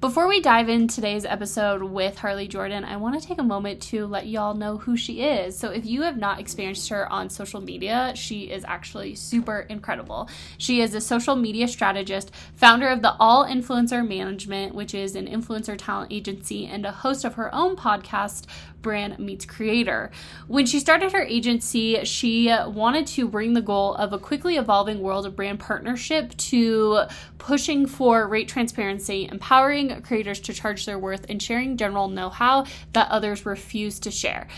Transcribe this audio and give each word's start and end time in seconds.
Before 0.00 0.26
we 0.26 0.40
dive 0.40 0.70
in 0.70 0.88
today's 0.88 1.26
episode 1.26 1.82
with 1.82 2.16
Harley 2.16 2.48
Jordan, 2.48 2.86
I 2.86 2.96
want 2.96 3.20
to 3.20 3.28
take 3.28 3.38
a 3.38 3.42
moment 3.42 3.82
to 3.82 4.06
let 4.06 4.26
y'all 4.26 4.54
know 4.54 4.78
who 4.78 4.96
she 4.96 5.20
is. 5.20 5.58
So, 5.58 5.68
if 5.72 5.84
you 5.84 6.00
have 6.00 6.16
not 6.16 6.40
experienced 6.40 6.88
her 6.88 7.06
on 7.12 7.28
social 7.28 7.60
media, 7.60 8.14
she 8.16 8.44
is 8.44 8.64
actually 8.64 9.14
super 9.14 9.66
incredible. 9.68 10.30
She 10.56 10.80
is 10.80 10.94
a 10.94 11.02
social 11.02 11.36
media 11.36 11.68
strategist, 11.68 12.30
founder 12.54 12.88
of 12.88 13.02
the 13.02 13.14
All 13.20 13.44
Influencer 13.44 14.06
Management, 14.08 14.74
which 14.74 14.94
is 14.94 15.16
an 15.16 15.26
influencer 15.26 15.76
talent 15.76 16.10
agency, 16.10 16.64
and 16.64 16.86
a 16.86 16.92
host 16.92 17.26
of 17.26 17.34
her 17.34 17.54
own 17.54 17.76
podcast, 17.76 18.46
brand 18.80 19.18
meets 19.18 19.44
creator. 19.44 20.10
When 20.48 20.64
she 20.64 20.80
started 20.80 21.12
her 21.12 21.22
agency, 21.22 22.02
she 22.04 22.46
wanted 22.48 23.06
to 23.08 23.28
bring 23.28 23.52
the 23.52 23.60
goal 23.60 23.94
of 23.96 24.14
a 24.14 24.18
quickly 24.18 24.56
evolving 24.56 25.00
world 25.00 25.26
of 25.26 25.36
brand 25.36 25.60
partnership 25.60 26.34
to 26.38 27.02
pushing 27.36 27.86
for 27.86 28.26
rate 28.26 28.48
transparency, 28.48 29.28
empowering 29.30 29.89
creators 30.02 30.40
to 30.40 30.52
charge 30.52 30.86
their 30.86 30.98
worth, 30.98 31.26
and 31.28 31.42
sharing 31.42 31.76
general 31.76 32.08
know 32.08 32.30
how 32.30 32.66
that 32.92 33.10
others 33.10 33.46
refuse 33.46 33.98
to 34.00 34.10
share. 34.10 34.48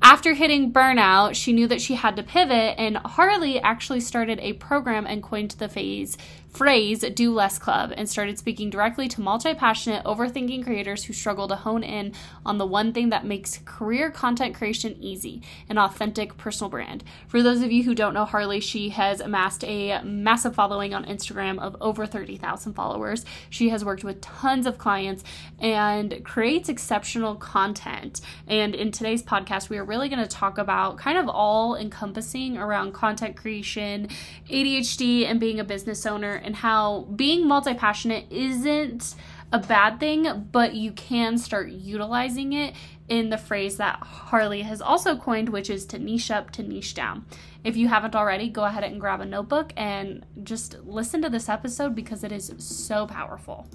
After 0.00 0.34
hitting 0.34 0.72
burnout, 0.72 1.34
she 1.34 1.52
knew 1.52 1.66
that 1.66 1.80
she 1.80 1.96
had 1.96 2.16
to 2.16 2.22
pivot, 2.22 2.76
and 2.78 2.98
Harley 2.98 3.60
actually 3.60 4.00
started 4.00 4.38
a 4.40 4.52
program 4.54 5.06
and 5.06 5.22
coined 5.22 5.50
the 5.52 5.68
phase 5.68 6.16
phrase 6.58 7.04
do 7.14 7.32
less 7.32 7.56
club 7.56 7.92
and 7.96 8.10
started 8.10 8.36
speaking 8.36 8.68
directly 8.68 9.06
to 9.06 9.20
multi-passionate 9.20 10.04
overthinking 10.04 10.64
creators 10.64 11.04
who 11.04 11.12
struggle 11.12 11.46
to 11.46 11.54
hone 11.54 11.84
in 11.84 12.12
on 12.44 12.58
the 12.58 12.66
one 12.66 12.92
thing 12.92 13.10
that 13.10 13.24
makes 13.24 13.60
career 13.64 14.10
content 14.10 14.56
creation 14.56 14.96
easy 15.00 15.40
an 15.68 15.78
authentic 15.78 16.36
personal 16.36 16.68
brand. 16.68 17.04
For 17.28 17.44
those 17.44 17.62
of 17.62 17.70
you 17.70 17.84
who 17.84 17.94
don't 17.94 18.12
know 18.12 18.24
harley 18.24 18.58
she 18.58 18.88
has 18.88 19.20
amassed 19.20 19.62
a 19.62 20.02
massive 20.02 20.52
following 20.52 20.94
on 20.94 21.04
instagram 21.04 21.60
of 21.60 21.76
over 21.80 22.06
30000 22.06 22.72
followers. 22.72 23.24
She 23.48 23.68
has 23.68 23.84
worked 23.84 24.02
with 24.02 24.20
tons 24.20 24.66
of 24.66 24.78
clients 24.78 25.22
and 25.60 26.24
creates 26.24 26.68
exceptional 26.68 27.36
content. 27.36 28.20
And 28.48 28.74
in 28.74 28.90
today's 28.90 29.22
podcast 29.22 29.68
we 29.68 29.78
are 29.78 29.84
really 29.84 30.08
going 30.08 30.22
to 30.22 30.26
talk 30.26 30.58
about 30.58 30.98
kind 30.98 31.18
of 31.18 31.28
all 31.28 31.76
encompassing 31.76 32.58
around 32.58 32.94
content 32.94 33.36
creation 33.36 34.08
adhd 34.50 35.24
and 35.24 35.38
being 35.38 35.60
a 35.60 35.64
business 35.64 36.04
owner 36.04 36.42
and 36.48 36.56
how 36.56 37.02
being 37.14 37.46
multi 37.46 37.74
passionate 37.74 38.24
isn't 38.30 39.14
a 39.52 39.58
bad 39.58 40.00
thing, 40.00 40.48
but 40.50 40.72
you 40.72 40.92
can 40.92 41.36
start 41.36 41.68
utilizing 41.68 42.54
it 42.54 42.74
in 43.10 43.28
the 43.28 43.36
phrase 43.36 43.76
that 43.76 43.98
Harley 43.98 44.62
has 44.62 44.80
also 44.80 45.14
coined, 45.14 45.50
which 45.50 45.68
is 45.68 45.84
to 45.84 45.98
niche 45.98 46.30
up, 46.30 46.50
to 46.52 46.62
niche 46.62 46.94
down. 46.94 47.26
If 47.64 47.76
you 47.76 47.88
haven't 47.88 48.16
already, 48.16 48.48
go 48.48 48.64
ahead 48.64 48.82
and 48.82 48.98
grab 48.98 49.20
a 49.20 49.26
notebook 49.26 49.74
and 49.76 50.24
just 50.42 50.78
listen 50.84 51.20
to 51.20 51.28
this 51.28 51.50
episode 51.50 51.94
because 51.94 52.24
it 52.24 52.32
is 52.32 52.50
so 52.56 53.06
powerful. 53.06 53.66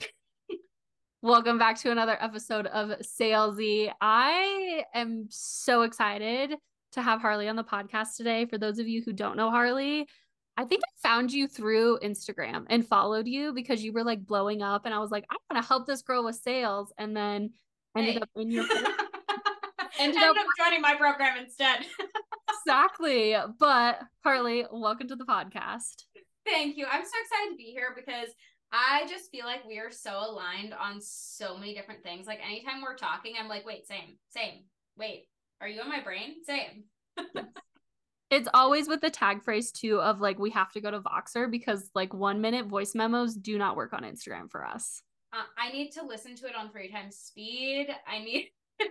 Welcome 1.22 1.58
back 1.58 1.80
to 1.80 1.90
another 1.90 2.18
episode 2.20 2.66
of 2.66 2.90
Salesy. 3.00 3.90
I 4.02 4.84
am 4.92 5.28
so 5.30 5.80
excited 5.80 6.56
to 6.92 7.00
have 7.00 7.22
Harley 7.22 7.48
on 7.48 7.56
the 7.56 7.64
podcast 7.64 8.16
today. 8.18 8.44
For 8.44 8.58
those 8.58 8.78
of 8.78 8.86
you 8.86 9.00
who 9.02 9.14
don't 9.14 9.38
know 9.38 9.48
Harley, 9.48 10.06
I 10.56 10.64
think 10.64 10.82
I 10.84 11.08
found 11.08 11.32
you 11.32 11.48
through 11.48 12.00
Instagram 12.00 12.66
and 12.68 12.86
followed 12.86 13.26
you 13.26 13.52
because 13.52 13.82
you 13.82 13.92
were 13.92 14.04
like 14.04 14.26
blowing 14.26 14.62
up, 14.62 14.84
and 14.84 14.94
I 14.94 14.98
was 14.98 15.10
like, 15.10 15.24
I 15.30 15.36
want 15.50 15.62
to 15.62 15.68
help 15.68 15.86
this 15.86 16.02
girl 16.02 16.24
with 16.24 16.36
sales, 16.36 16.92
and 16.98 17.16
then 17.16 17.50
ended 17.96 18.14
hey. 18.14 18.20
up 18.20 18.28
in 18.36 18.50
your 18.50 18.64
ended, 18.70 18.90
ended 19.98 20.22
up, 20.22 20.36
up 20.36 20.46
joining 20.58 20.80
my 20.80 20.94
program 20.94 21.38
instead. 21.38 21.86
exactly. 22.60 23.36
But 23.58 24.00
Harley, 24.22 24.66
welcome 24.70 25.08
to 25.08 25.16
the 25.16 25.24
podcast. 25.24 26.04
Thank 26.46 26.76
you. 26.76 26.86
I'm 26.86 27.04
so 27.04 27.10
excited 27.22 27.50
to 27.52 27.56
be 27.56 27.72
here 27.72 27.94
because 27.94 28.28
I 28.72 29.06
just 29.08 29.30
feel 29.30 29.46
like 29.46 29.66
we 29.66 29.78
are 29.78 29.90
so 29.90 30.18
aligned 30.18 30.74
on 30.74 31.00
so 31.00 31.56
many 31.56 31.74
different 31.74 32.02
things. 32.02 32.26
Like 32.26 32.40
anytime 32.44 32.82
we're 32.82 32.96
talking, 32.96 33.34
I'm 33.38 33.48
like, 33.48 33.66
wait, 33.66 33.86
same, 33.86 34.16
same. 34.30 34.64
Wait, 34.96 35.26
are 35.60 35.68
you 35.68 35.80
in 35.80 35.88
my 35.88 36.02
brain? 36.02 36.36
Same. 36.46 36.84
It's 38.30 38.48
always 38.54 38.86
with 38.86 39.00
the 39.00 39.10
tag 39.10 39.42
phrase 39.42 39.72
too 39.72 40.00
of 40.00 40.20
like 40.20 40.38
we 40.38 40.50
have 40.50 40.70
to 40.72 40.80
go 40.80 40.90
to 40.90 41.00
Voxer 41.00 41.50
because 41.50 41.90
like 41.94 42.14
one 42.14 42.40
minute 42.40 42.66
voice 42.66 42.94
memos 42.94 43.34
do 43.34 43.58
not 43.58 43.76
work 43.76 43.92
on 43.92 44.02
Instagram 44.02 44.48
for 44.48 44.64
us. 44.64 45.02
Uh, 45.32 45.42
I 45.58 45.72
need 45.72 45.90
to 45.92 46.04
listen 46.04 46.34
to 46.36 46.46
it 46.46 46.54
on 46.56 46.70
three 46.70 46.90
times 46.90 47.16
speed. 47.16 47.88
I 48.06 48.18
need. 48.20 48.50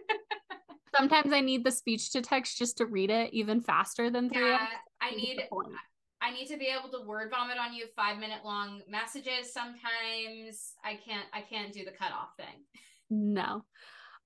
Sometimes 0.98 1.32
I 1.32 1.40
need 1.40 1.64
the 1.64 1.72
speech 1.72 2.12
to 2.12 2.22
text 2.22 2.58
just 2.58 2.78
to 2.78 2.86
read 2.86 3.10
it 3.10 3.34
even 3.34 3.62
faster 3.62 4.10
than 4.10 4.30
three. 4.30 4.50
Yeah, 4.50 4.68
I 5.02 5.12
need. 5.12 5.42
I 6.22 6.32
need 6.32 6.48
to 6.48 6.58
be 6.58 6.68
able 6.68 6.90
to 6.90 7.06
word 7.06 7.32
vomit 7.32 7.58
on 7.58 7.74
you 7.74 7.86
five 7.96 8.18
minute 8.18 8.40
long 8.44 8.82
messages. 8.90 9.54
Sometimes 9.54 10.74
I 10.84 11.00
can't. 11.06 11.28
I 11.34 11.42
can't 11.42 11.72
do 11.72 11.86
the 11.86 11.92
cutoff 11.92 12.36
thing. 12.36 12.66
No. 13.10 13.64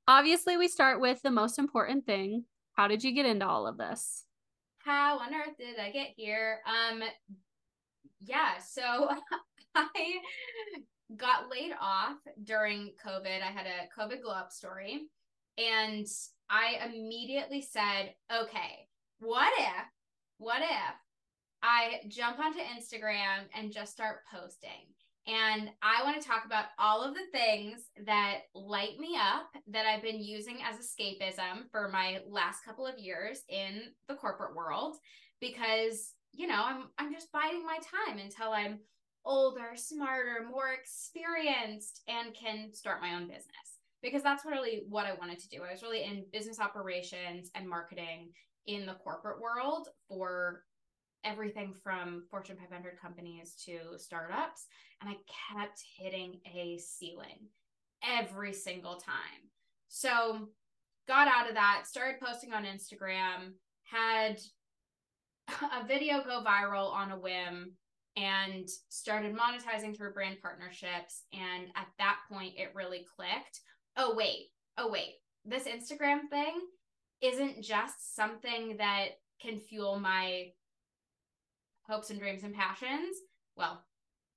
Obviously, 0.07 0.57
we 0.57 0.67
start 0.67 0.99
with 0.99 1.21
the 1.21 1.31
most 1.31 1.59
important 1.59 2.05
thing. 2.05 2.45
How 2.73 2.87
did 2.87 3.03
you 3.03 3.13
get 3.13 3.25
into 3.25 3.47
all 3.47 3.67
of 3.67 3.77
this? 3.77 4.25
How 4.83 5.19
on 5.19 5.33
earth 5.33 5.57
did 5.57 5.79
I 5.79 5.91
get 5.91 6.13
here? 6.15 6.59
Um, 6.67 7.03
yeah, 8.21 8.57
so 8.59 9.09
I 9.75 9.87
got 11.15 11.49
laid 11.49 11.71
off 11.79 12.17
during 12.43 12.91
COVID. 13.05 13.41
I 13.41 13.51
had 13.51 13.65
a 13.65 13.99
COVID 13.99 14.21
glow 14.21 14.33
up 14.33 14.51
story, 14.51 15.07
and 15.57 16.07
I 16.49 16.79
immediately 16.85 17.61
said, 17.61 18.13
okay, 18.31 18.87
what 19.19 19.51
if, 19.57 19.85
what 20.37 20.61
if 20.61 20.95
I 21.61 22.01
jump 22.07 22.39
onto 22.39 22.59
Instagram 22.59 23.45
and 23.55 23.71
just 23.71 23.93
start 23.93 24.17
posting? 24.33 24.92
And 25.25 25.69
I 25.81 26.03
want 26.03 26.21
to 26.21 26.27
talk 26.27 26.43
about 26.45 26.65
all 26.77 27.01
of 27.01 27.13
the 27.13 27.25
things 27.31 27.83
that 28.05 28.39
light 28.53 28.99
me 28.99 29.15
up 29.17 29.47
that 29.67 29.85
I've 29.85 30.01
been 30.01 30.21
using 30.21 30.57
as 30.63 30.75
escapism 30.75 31.69
for 31.71 31.87
my 31.87 32.19
last 32.27 32.65
couple 32.65 32.85
of 32.85 32.99
years 32.99 33.41
in 33.47 33.83
the 34.09 34.15
corporate 34.15 34.55
world 34.55 34.97
because, 35.39 36.13
you 36.33 36.47
know, 36.47 36.61
I'm 36.63 36.89
I'm 36.97 37.13
just 37.13 37.31
biding 37.31 37.65
my 37.65 37.77
time 38.07 38.17
until 38.17 38.51
I'm 38.51 38.79
older, 39.25 39.71
smarter, 39.75 40.45
more 40.49 40.73
experienced 40.73 42.01
and 42.09 42.33
can 42.33 42.73
start 42.73 43.01
my 43.01 43.15
own 43.15 43.27
business. 43.27 43.47
Because 44.01 44.23
that's 44.23 44.43
really 44.43 44.83
what 44.89 45.05
I 45.05 45.13
wanted 45.13 45.39
to 45.39 45.47
do. 45.47 45.63
I 45.63 45.71
was 45.71 45.81
really 45.81 46.03
in 46.03 46.25
business 46.33 46.59
operations 46.59 47.49
and 47.55 47.69
marketing 47.69 48.31
in 48.67 48.85
the 48.85 48.95
corporate 48.95 49.39
world 49.39 49.87
for 50.09 50.63
everything 51.23 51.73
from 51.83 52.23
Fortune 52.29 52.57
500 52.57 52.99
companies 52.99 53.55
to 53.65 53.97
startups. 53.97 54.67
And 55.01 55.09
I 55.09 55.15
kept 55.53 55.81
hitting 55.97 56.39
a 56.55 56.77
ceiling 56.77 57.47
every 58.03 58.53
single 58.53 58.95
time. 58.95 59.49
So, 59.87 60.49
got 61.07 61.27
out 61.27 61.47
of 61.47 61.55
that, 61.55 61.83
started 61.85 62.19
posting 62.21 62.53
on 62.53 62.63
Instagram, 62.63 63.53
had 63.83 64.39
a 65.47 65.85
video 65.85 66.23
go 66.23 66.43
viral 66.45 66.91
on 66.91 67.11
a 67.11 67.19
whim, 67.19 67.73
and 68.15 68.67
started 68.89 69.35
monetizing 69.35 69.95
through 69.95 70.13
brand 70.13 70.37
partnerships. 70.41 71.23
And 71.33 71.67
at 71.75 71.87
that 71.99 72.17
point, 72.31 72.53
it 72.57 72.75
really 72.75 73.05
clicked. 73.15 73.61
Oh, 73.97 74.15
wait, 74.15 74.47
oh, 74.77 74.89
wait, 74.89 75.15
this 75.45 75.63
Instagram 75.63 76.21
thing 76.29 76.59
isn't 77.21 77.61
just 77.63 78.15
something 78.15 78.77
that 78.77 79.09
can 79.41 79.59
fuel 79.59 79.99
my 79.99 80.47
hopes 81.87 82.09
and 82.09 82.19
dreams 82.19 82.43
and 82.43 82.53
passions, 82.53 83.17
well, 83.55 83.83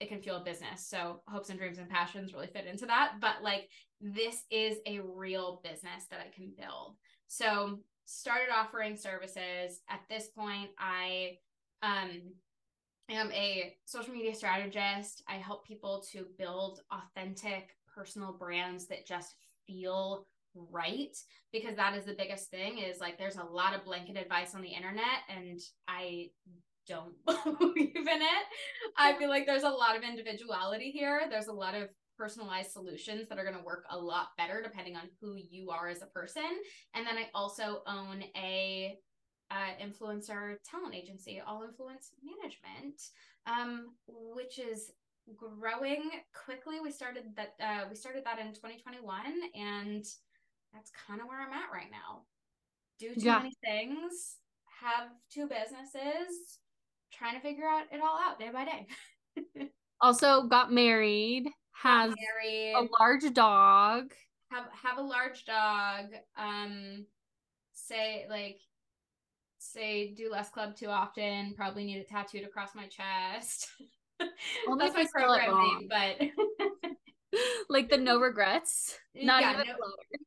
it 0.00 0.08
can 0.08 0.20
fuel 0.20 0.40
business. 0.44 0.86
So 0.86 1.22
hopes 1.26 1.48
and 1.48 1.58
dreams 1.58 1.78
and 1.78 1.88
passions 1.88 2.34
really 2.34 2.48
fit 2.48 2.66
into 2.66 2.86
that. 2.86 3.14
But 3.20 3.42
like 3.42 3.68
this 4.00 4.44
is 4.50 4.78
a 4.86 5.00
real 5.00 5.60
business 5.64 6.04
that 6.10 6.20
I 6.20 6.34
can 6.34 6.52
build. 6.58 6.96
So 7.28 7.80
started 8.04 8.48
offering 8.54 8.96
services. 8.96 9.80
At 9.88 10.00
this 10.08 10.28
point, 10.28 10.70
I 10.78 11.38
um 11.82 12.20
am 13.08 13.32
a 13.32 13.74
social 13.84 14.12
media 14.12 14.34
strategist. 14.34 15.22
I 15.28 15.36
help 15.36 15.66
people 15.66 16.04
to 16.12 16.26
build 16.38 16.80
authentic 16.90 17.76
personal 17.92 18.32
brands 18.32 18.86
that 18.88 19.06
just 19.06 19.34
feel 19.66 20.26
right 20.70 21.16
because 21.52 21.76
that 21.76 21.94
is 21.94 22.04
the 22.04 22.14
biggest 22.14 22.50
thing 22.50 22.78
is 22.78 22.98
like 22.98 23.18
there's 23.18 23.36
a 23.36 23.44
lot 23.44 23.74
of 23.74 23.84
blanket 23.84 24.16
advice 24.16 24.54
on 24.54 24.62
the 24.62 24.68
internet 24.68 25.20
and 25.28 25.60
I 25.86 26.30
don't 26.86 27.14
believe 27.58 27.96
in 27.96 28.22
it. 28.22 28.44
I 28.96 29.14
feel 29.18 29.28
like 29.28 29.46
there's 29.46 29.62
a 29.62 29.68
lot 29.68 29.96
of 29.96 30.02
individuality 30.02 30.90
here. 30.90 31.22
There's 31.30 31.48
a 31.48 31.52
lot 31.52 31.74
of 31.74 31.88
personalized 32.16 32.72
solutions 32.72 33.28
that 33.28 33.38
are 33.38 33.44
going 33.44 33.56
to 33.56 33.64
work 33.64 33.84
a 33.90 33.98
lot 33.98 34.28
better 34.38 34.62
depending 34.62 34.96
on 34.96 35.08
who 35.20 35.36
you 35.36 35.70
are 35.70 35.88
as 35.88 36.02
a 36.02 36.06
person. 36.06 36.42
And 36.94 37.06
then 37.06 37.16
I 37.16 37.26
also 37.34 37.82
own 37.86 38.24
a 38.36 38.96
uh, 39.50 39.84
influencer 39.84 40.56
talent 40.68 40.94
agency, 40.94 41.40
All 41.46 41.62
Influence 41.62 42.12
Management, 42.24 43.00
um, 43.46 43.94
which 44.08 44.58
is 44.58 44.92
growing 45.36 46.10
quickly. 46.44 46.80
We 46.82 46.90
started 46.90 47.24
that 47.36 47.54
uh, 47.60 47.84
we 47.88 47.96
started 47.96 48.24
that 48.24 48.38
in 48.38 48.54
2021, 48.54 49.20
and 49.54 50.04
that's 50.72 50.90
kind 51.06 51.20
of 51.20 51.28
where 51.28 51.40
I'm 51.40 51.52
at 51.52 51.72
right 51.72 51.90
now. 51.90 52.22
Do 52.98 53.14
too 53.14 53.26
yeah. 53.26 53.38
many 53.38 53.52
things, 53.64 54.36
have 54.80 55.08
two 55.30 55.46
businesses, 55.46 56.58
trying 57.16 57.34
to 57.34 57.40
figure 57.40 57.66
out 57.66 57.84
it 57.90 58.00
all 58.00 58.18
out 58.18 58.38
day 58.38 58.50
by 58.52 58.64
day. 58.64 59.68
also 60.00 60.44
got 60.44 60.72
married, 60.72 61.48
has 61.72 62.14
a 62.74 62.86
large 63.00 63.32
dog. 63.32 64.12
Have 64.50 64.66
have 64.82 64.98
a 64.98 65.02
large 65.02 65.44
dog. 65.44 66.06
Um 66.36 67.06
say 67.72 68.26
like 68.28 68.58
say 69.58 70.14
do 70.14 70.30
less 70.30 70.48
club 70.50 70.76
too 70.76 70.88
often, 70.88 71.54
probably 71.54 71.84
need 71.84 71.98
it 71.98 72.08
tattooed 72.08 72.44
across 72.44 72.74
my 72.74 72.86
chest. 72.86 73.68
Only 74.68 74.88
That's 74.88 74.94
my 74.94 75.06
program 75.12 75.58
name, 75.58 75.88
but 75.90 76.90
like 77.68 77.90
the 77.90 77.98
no 77.98 78.18
regrets. 78.18 78.98
Not 79.14 79.42
yeah, 79.42 79.54
even 79.54 79.66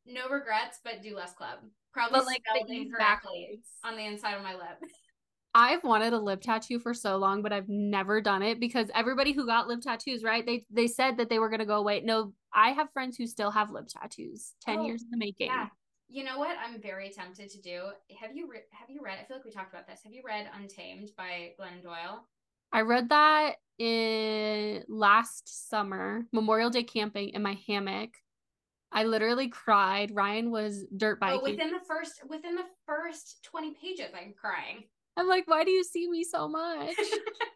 no, 0.06 0.22
no, 0.22 0.30
regrets, 0.30 0.80
but 0.84 1.02
do 1.02 1.16
less 1.16 1.34
club. 1.34 1.60
Probably 1.92 2.20
but 2.20 2.26
like 2.26 2.44
spelled 2.48 2.70
incorrectly 2.70 3.62
on 3.84 3.96
the 3.96 4.06
inside 4.06 4.36
of 4.36 4.44
my 4.44 4.54
lip. 4.54 4.78
I've 5.56 5.84
wanted 5.84 6.14
a 6.14 6.20
lip 6.20 6.42
tattoo 6.42 6.80
for 6.80 6.94
so 6.94 7.18
long, 7.18 7.42
but 7.42 7.52
I've 7.52 7.70
never 7.70 8.22
done 8.22 8.44
it 8.44 8.60
because 8.60 8.90
everybody 8.94 9.32
who 9.32 9.46
got 9.46 9.68
lip 9.68 9.82
tattoos, 9.82 10.24
right? 10.24 10.46
They 10.46 10.66
they 10.70 10.88
said 10.88 11.18
that 11.18 11.30
they 11.30 11.40
were 11.40 11.50
gonna 11.50 11.66
go 11.66 11.78
away. 11.78 12.02
No, 12.02 12.34
I 12.54 12.70
have 12.70 12.92
friends 12.94 13.18
who 13.18 13.26
still 13.26 13.52
have 13.52 13.72
lip 13.72 13.88
tattoos, 13.88 14.54
ten 14.62 14.80
oh, 14.80 14.86
years 14.86 15.04
in 15.04 15.10
the 15.12 15.18
making. 15.18 15.48
Yeah. 15.48 15.68
You 16.12 16.24
know 16.24 16.40
what? 16.40 16.56
I'm 16.64 16.82
very 16.82 17.10
tempted 17.10 17.50
to 17.50 17.62
do. 17.62 17.82
Have 18.20 18.36
you 18.36 18.50
re- 18.50 18.62
have 18.72 18.90
you 18.90 19.02
read? 19.04 19.18
I 19.22 19.26
feel 19.26 19.38
like 19.38 19.46
we 19.46 19.52
talked 19.52 19.74
about 19.74 19.88
this. 19.88 20.02
Have 20.04 20.14
you 20.14 20.22
read 20.26 20.50
Untamed 20.56 21.10
by 21.18 21.54
Glennon 21.60 21.84
Doyle? 21.84 22.26
I 22.72 22.82
read 22.82 23.10
that 23.10 23.56
in 23.80 24.84
last 24.88 25.70
summer, 25.70 26.26
Memorial 26.32 26.70
Day 26.70 26.84
camping 26.84 27.30
in 27.30 27.42
my 27.42 27.58
hammock. 27.68 28.10
I 28.92 29.04
literally 29.04 29.50
cried. 29.50 30.16
Ryan 30.16 30.52
was 30.52 30.86
dirt 30.96 31.18
oh, 31.22 31.26
biking. 31.26 31.40
Oh, 31.42 31.44
within 31.44 31.72
the 31.72 31.80
first 31.88 32.22
within 32.28 32.56
the 32.56 32.66
first 32.86 33.44
20 33.44 33.74
pages, 33.74 34.12
I'm 34.16 34.34
crying. 34.34 34.84
I'm 35.20 35.28
like, 35.28 35.48
why 35.48 35.66
do 35.66 35.72
you 35.72 35.84
see 35.84 36.10
me 36.10 36.24
so 36.24 36.48
much? 36.48 36.96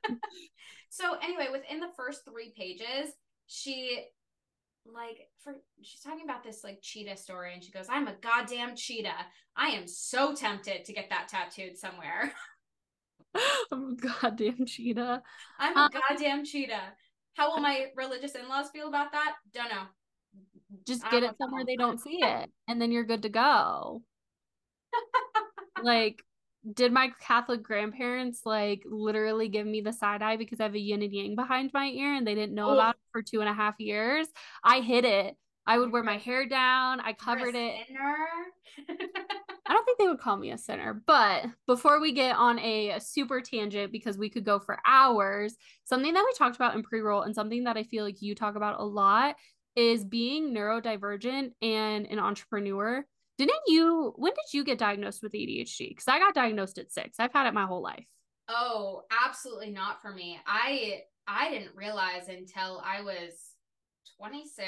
so 0.90 1.16
anyway, 1.24 1.48
within 1.50 1.80
the 1.80 1.88
first 1.96 2.26
three 2.26 2.54
pages, 2.56 3.14
she 3.48 4.06
like 4.86 5.30
for 5.42 5.54
she's 5.82 6.02
talking 6.02 6.26
about 6.26 6.44
this 6.44 6.62
like 6.62 6.80
cheetah 6.82 7.16
story 7.16 7.54
and 7.54 7.64
she 7.64 7.72
goes, 7.72 7.86
I'm 7.90 8.08
a 8.08 8.16
goddamn 8.22 8.76
cheetah. 8.76 9.26
I 9.56 9.68
am 9.70 9.88
so 9.88 10.36
tempted 10.36 10.84
to 10.84 10.94
get 10.94 11.10
that 11.10 11.30
tattooed 11.30 11.78
somewhere. 11.78 12.34
I'm 13.72 13.92
a 13.92 13.96
goddamn 13.96 14.66
cheetah. 14.66 15.24
I'm 15.58 15.78
a 15.78 15.82
um, 15.84 15.90
goddamn 16.10 16.44
cheetah. 16.44 16.94
How 17.36 17.50
will 17.50 17.62
my 17.62 17.86
religious 17.96 18.36
in-laws 18.36 18.70
feel 18.72 18.90
about 18.90 19.14
that? 19.14 19.36
Don't 19.54 19.70
know. 19.70 19.84
Just 20.86 21.10
get 21.10 21.24
it 21.24 21.38
somewhere 21.38 21.64
they 21.66 21.78
don't 21.78 22.02
see 22.02 22.20
it, 22.22 22.50
and 22.68 22.82
then 22.82 22.92
you're 22.92 23.06
good 23.06 23.22
to 23.22 23.30
go. 23.30 24.02
like, 25.82 26.22
did 26.72 26.94
my 26.94 27.12
Catholic 27.20 27.62
grandparents 27.62 28.42
like 28.46 28.84
literally 28.86 29.50
give 29.50 29.68
me 29.68 29.82
the 29.82 29.92
side 29.92 30.22
eye 30.22 30.38
because 30.38 30.60
I 30.60 30.64
have 30.64 30.76
a 30.76 30.80
yin 30.80 31.02
and 31.02 31.12
yang 31.12 31.36
behind 31.36 31.72
my 31.74 31.88
ear 31.88 32.14
and 32.14 32.26
they 32.26 32.36
didn't 32.36 32.56
know 32.56 32.72
about 32.72 32.96
it 32.96 33.02
for 33.12 33.22
two 33.22 33.42
and 33.42 33.50
a 33.50 33.54
half 33.54 33.80
years? 33.80 34.28
I 34.64 34.80
hid 34.80 35.06
it. 35.06 35.36
I 35.66 35.78
would 35.78 35.92
wear 35.92 36.04
my 36.04 36.18
hair 36.18 36.48
down. 36.48 37.00
I 37.00 37.14
covered 37.14 37.56
it. 37.56 37.76
I 39.66 39.74
don't 39.74 39.86
think 39.86 39.98
they 39.98 40.08
would 40.08 40.20
call 40.20 40.36
me 40.36 40.52
a 40.52 40.58
sinner. 40.58 41.02
But 41.06 41.46
before 41.68 42.02
we 42.02 42.12
get 42.12 42.36
on 42.36 42.60
a 42.60 43.00
super 43.00 43.40
tangent, 43.40 43.92
because 43.92 44.18
we 44.18 44.30
could 44.30 44.44
go 44.44 44.60
for 44.60 44.80
hours, 44.86 45.56
something 45.86 46.14
that 46.14 46.26
we 46.26 46.34
talked 46.38 46.58
about 46.58 46.76
in 46.76 46.84
pre 46.84 47.00
roll 47.00 47.22
and 47.22 47.34
something 47.34 47.64
that 47.64 47.78
I 47.78 47.84
feel 47.84 48.04
like 48.04 48.22
you 48.22 48.36
talk 48.36 48.56
about 48.56 48.80
a 48.80 48.84
lot 48.84 49.36
is 49.76 50.04
being 50.04 50.54
neurodivergent 50.54 51.52
and 51.62 52.08
an 52.08 52.20
entrepreneur. 52.20 53.06
Didn't 53.38 53.62
you, 53.68 54.14
when 54.16 54.34
did 54.34 54.54
you 54.54 54.64
get 54.64 54.78
diagnosed 54.78 55.24
with 55.24 55.34
ADHD? 55.34 55.90
Because 55.90 56.08
I 56.08 56.20
got 56.20 56.36
diagnosed 56.36 56.78
at 56.78 56.92
six. 56.92 57.20
I've 57.20 57.34
had 57.34 57.48
it 57.48 57.54
my 57.54 57.66
whole 57.66 57.82
life. 57.82 58.06
Oh, 58.48 59.04
absolutely 59.26 59.72
not 59.72 60.02
for 60.02 60.12
me. 60.12 60.40
I 60.46 61.02
I 61.28 61.50
didn't 61.50 61.76
realize 61.76 62.28
until 62.28 62.84
I 62.86 63.02
was 63.02 63.56
26. 64.18 64.68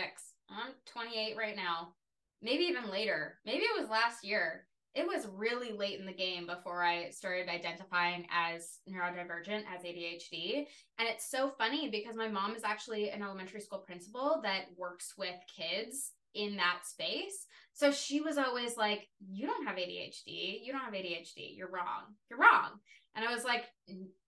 I'm 0.50 0.72
28 0.86 1.36
right 1.38 1.56
now. 1.56 1.94
Maybe 2.42 2.64
even 2.64 2.90
later. 2.90 3.40
Maybe 3.46 3.64
it 3.64 3.80
was 3.80 3.90
last 3.90 4.24
year 4.24 4.66
it 4.96 5.06
was 5.06 5.28
really 5.36 5.74
late 5.74 6.00
in 6.00 6.06
the 6.06 6.14
game 6.14 6.48
before 6.48 6.82
I 6.82 7.10
started 7.10 7.50
identifying 7.50 8.26
as 8.32 8.80
neurodivergent, 8.90 9.64
as 9.74 9.84
ADHD. 9.84 10.66
And 10.98 11.08
it's 11.10 11.30
so 11.30 11.52
funny 11.58 11.90
because 11.90 12.16
my 12.16 12.30
mom 12.30 12.56
is 12.56 12.64
actually 12.64 13.10
an 13.10 13.22
elementary 13.22 13.60
school 13.60 13.80
principal 13.80 14.40
that 14.44 14.68
works 14.78 15.14
with 15.18 15.36
kids 15.54 16.14
in 16.36 16.58
that 16.58 16.80
space. 16.84 17.46
So 17.74 17.92
she 17.92 18.22
was 18.22 18.38
always 18.38 18.78
like, 18.78 19.08
You 19.28 19.48
don't 19.48 19.68
have 19.68 19.78
ADHD. 19.78 20.60
You 20.64 20.72
don't 20.72 20.82
have 20.82 20.94
ADHD. 20.94 21.56
You're 21.56 21.72
wrong. 21.72 22.16
You're 22.30 22.40
wrong. 22.40 22.72
And 23.16 23.26
I 23.26 23.34
was 23.34 23.44
like, 23.44 23.66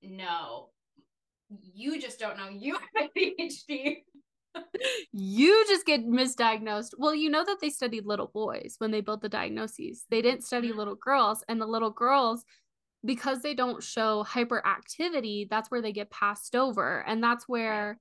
No, 0.01 0.69
you 1.49 2.01
just 2.01 2.19
don't 2.19 2.37
know 2.37 2.49
you 2.49 2.77
have 2.95 3.09
ADHD 3.17 3.97
you 5.11 5.65
just 5.67 5.85
get 5.85 6.05
misdiagnosed. 6.05 6.93
Well, 6.97 7.15
you 7.15 7.29
know 7.29 7.43
that 7.43 7.59
they 7.61 7.69
studied 7.69 8.05
little 8.05 8.31
boys 8.33 8.75
when 8.77 8.91
they 8.91 9.01
built 9.01 9.21
the 9.21 9.29
diagnoses. 9.29 10.05
They 10.09 10.21
didn't 10.21 10.43
study 10.43 10.69
mm-hmm. 10.69 10.77
little 10.77 10.95
girls, 10.95 11.43
and 11.47 11.59
the 11.59 11.65
little 11.65 11.91
girls, 11.91 12.43
because 13.05 13.41
they 13.41 13.53
don't 13.53 13.83
show 13.83 14.25
hyperactivity, 14.27 15.49
that's 15.49 15.71
where 15.71 15.81
they 15.81 15.91
get 15.91 16.11
passed 16.11 16.55
over. 16.55 17.03
And 17.07 17.23
that's 17.23 17.47
where 17.47 17.99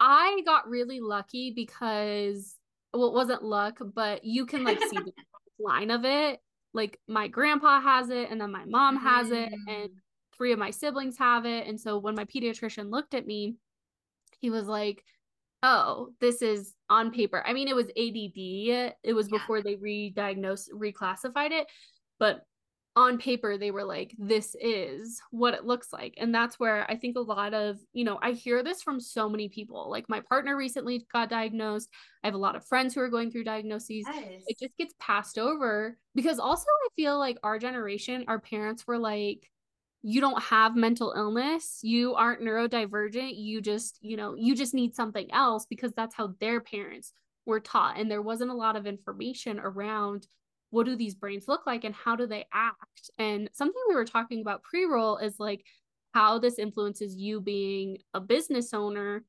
I 0.00 0.42
got 0.44 0.68
really 0.68 1.00
lucky 1.00 1.52
because 1.54 2.54
well, 2.98 3.08
it 3.08 3.14
wasn't 3.14 3.44
luck, 3.44 3.78
but 3.94 4.24
you 4.24 4.44
can 4.46 4.64
like 4.64 4.80
see 4.80 4.98
the 4.98 5.12
line 5.58 5.90
of 5.90 6.04
it. 6.04 6.40
Like 6.74 6.98
my 7.08 7.28
grandpa 7.28 7.80
has 7.80 8.10
it, 8.10 8.30
and 8.30 8.40
then 8.40 8.52
my 8.52 8.64
mom 8.66 8.96
has 8.96 9.30
it, 9.30 9.52
and 9.52 9.90
mm. 9.90 9.94
three 10.36 10.52
of 10.52 10.58
my 10.58 10.70
siblings 10.70 11.16
have 11.18 11.46
it. 11.46 11.66
And 11.66 11.80
so 11.80 11.98
when 11.98 12.14
my 12.14 12.24
pediatrician 12.24 12.90
looked 12.90 13.14
at 13.14 13.26
me, 13.26 13.54
he 14.40 14.50
was 14.50 14.66
like, 14.66 15.02
oh, 15.62 16.10
this 16.20 16.42
is 16.42 16.74
on 16.90 17.10
paper. 17.10 17.42
I 17.44 17.52
mean, 17.52 17.68
it 17.68 17.76
was 17.76 17.86
ADD. 17.86 18.94
It 19.02 19.14
was 19.14 19.28
yeah. 19.30 19.38
before 19.38 19.62
they 19.62 19.76
re-diagnosed, 19.76 20.70
reclassified 20.72 21.50
it, 21.50 21.66
but 22.18 22.42
on 22.98 23.16
paper 23.16 23.56
they 23.56 23.70
were 23.70 23.84
like 23.84 24.12
this 24.18 24.56
is 24.60 25.22
what 25.30 25.54
it 25.54 25.64
looks 25.64 25.92
like. 25.92 26.14
And 26.18 26.34
that's 26.34 26.58
where 26.58 26.84
i 26.90 26.96
think 26.96 27.16
a 27.16 27.20
lot 27.20 27.54
of 27.54 27.78
you 27.92 28.04
know 28.04 28.18
i 28.22 28.32
hear 28.32 28.64
this 28.64 28.82
from 28.82 28.98
so 28.98 29.28
many 29.28 29.48
people. 29.48 29.88
Like 29.88 30.08
my 30.08 30.20
partner 30.20 30.56
recently 30.56 31.06
got 31.12 31.30
diagnosed. 31.30 31.88
I 32.24 32.26
have 32.26 32.34
a 32.34 32.38
lot 32.38 32.56
of 32.56 32.66
friends 32.66 32.94
who 32.94 33.00
are 33.00 33.08
going 33.08 33.30
through 33.30 33.44
diagnoses. 33.44 34.04
Yes. 34.12 34.42
it 34.48 34.58
just 34.58 34.76
gets 34.76 34.94
passed 34.98 35.38
over 35.38 35.96
because 36.16 36.40
also 36.40 36.64
i 36.66 36.88
feel 36.96 37.18
like 37.18 37.38
our 37.44 37.60
generation 37.60 38.24
our 38.26 38.40
parents 38.40 38.84
were 38.84 38.98
like 38.98 39.48
you 40.02 40.20
don't 40.20 40.40
have 40.44 40.76
mental 40.76 41.12
illness. 41.16 41.80
You 41.82 42.14
aren't 42.14 42.40
neurodivergent. 42.40 43.32
You 43.36 43.60
just 43.60 43.98
you 44.00 44.16
know 44.16 44.34
you 44.34 44.56
just 44.56 44.74
need 44.74 44.94
something 44.94 45.32
else 45.32 45.66
because 45.66 45.92
that's 45.92 46.14
how 46.14 46.34
their 46.40 46.60
parents 46.60 47.12
were 47.46 47.60
taught. 47.60 47.98
And 47.98 48.10
there 48.10 48.22
wasn't 48.22 48.50
a 48.50 48.54
lot 48.54 48.76
of 48.76 48.86
information 48.86 49.58
around 49.58 50.26
what 50.70 50.86
do 50.86 50.96
these 50.96 51.14
brains 51.14 51.48
look 51.48 51.66
like 51.66 51.84
and 51.84 51.94
how 51.94 52.16
do 52.16 52.26
they 52.26 52.46
act? 52.52 53.10
And 53.18 53.48
something 53.52 53.82
we 53.88 53.94
were 53.94 54.04
talking 54.04 54.40
about 54.40 54.62
pre-roll 54.62 55.16
is 55.18 55.38
like 55.38 55.64
how 56.12 56.38
this 56.38 56.58
influences 56.58 57.16
you 57.16 57.40
being 57.40 57.98
a 58.14 58.20
business 58.20 58.72
owner. 58.74 59.24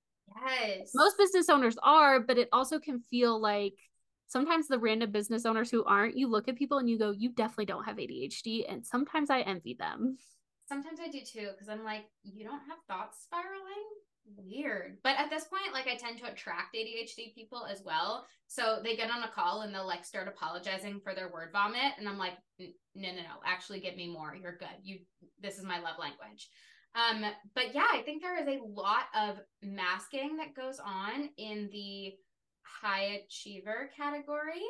Yes. 0.46 0.92
Most 0.94 1.18
business 1.18 1.50
owners 1.50 1.78
are 1.84 2.20
but 2.20 2.38
it 2.38 2.50
also 2.52 2.80
can 2.80 3.02
feel 3.10 3.40
like 3.40 3.74
sometimes 4.28 4.68
the 4.68 4.80
random 4.80 5.12
business 5.12 5.46
owners 5.46 5.72
who 5.72 5.84
aren't 5.84 6.18
you 6.18 6.28
look 6.28 6.48
at 6.48 6.56
people 6.56 6.78
and 6.78 6.90
you 6.90 6.98
go 6.98 7.12
you 7.12 7.30
definitely 7.30 7.66
don't 7.66 7.86
have 7.86 7.98
adhd 7.98 8.64
and 8.72 8.86
sometimes 8.86 9.30
i 9.30 9.42
envy 9.42 9.74
them. 9.74 10.18
Sometimes 10.68 11.00
I 11.04 11.10
do 11.10 11.22
too 11.22 11.50
because 11.52 11.68
I'm 11.68 11.84
like, 11.84 12.06
you 12.24 12.44
don't 12.44 12.62
have 12.70 12.78
thoughts 12.88 13.24
spiraling? 13.24 13.90
Weird. 14.38 14.98
But 15.04 15.18
at 15.18 15.30
this 15.30 15.46
point, 15.46 15.74
like 15.74 15.88
I 15.88 15.96
tend 15.96 16.20
to 16.20 16.32
attract 16.32 16.76
ADHD 16.76 17.34
people 17.34 17.66
as 17.66 17.82
well. 17.84 18.26
So 18.48 18.80
they 18.84 18.96
get 18.96 19.12
on 19.12 19.24
a 19.24 19.32
call 19.32 19.62
and 19.62 19.74
they'll 19.74 19.88
like 19.88 20.06
start 20.06 20.28
apologizing 20.28 21.00
for 21.04 21.14
their 21.14 21.32
word 21.32 21.50
vomit. 21.52 21.94
And 21.98 22.08
I'm 22.08 22.18
like, 22.18 22.34
no, 22.60 22.68
no, 22.96 23.12
no, 23.12 23.40
actually 23.46 23.80
give 23.80 23.96
me 23.96 24.12
more. 24.12 24.36
You're 24.36 24.58
good. 24.58 24.68
You 24.84 25.00
this 25.42 25.58
is 25.58 25.66
my 25.66 25.80
love 25.80 25.96
language. 26.00 26.50
Um, 26.96 27.24
but 27.56 27.76
yeah, 27.76 27.88
I 27.92 28.02
think 28.02 28.22
there 28.22 28.42
is 28.42 28.48
a 28.48 28.64
lot 28.64 29.06
of 29.16 29.38
masking 29.62 30.38
that 30.38 30.56
goes 30.56 30.80
on 30.80 31.30
in 31.38 31.70
the 31.72 32.14
high 32.64 33.22
achiever 33.26 33.92
category. 33.96 34.66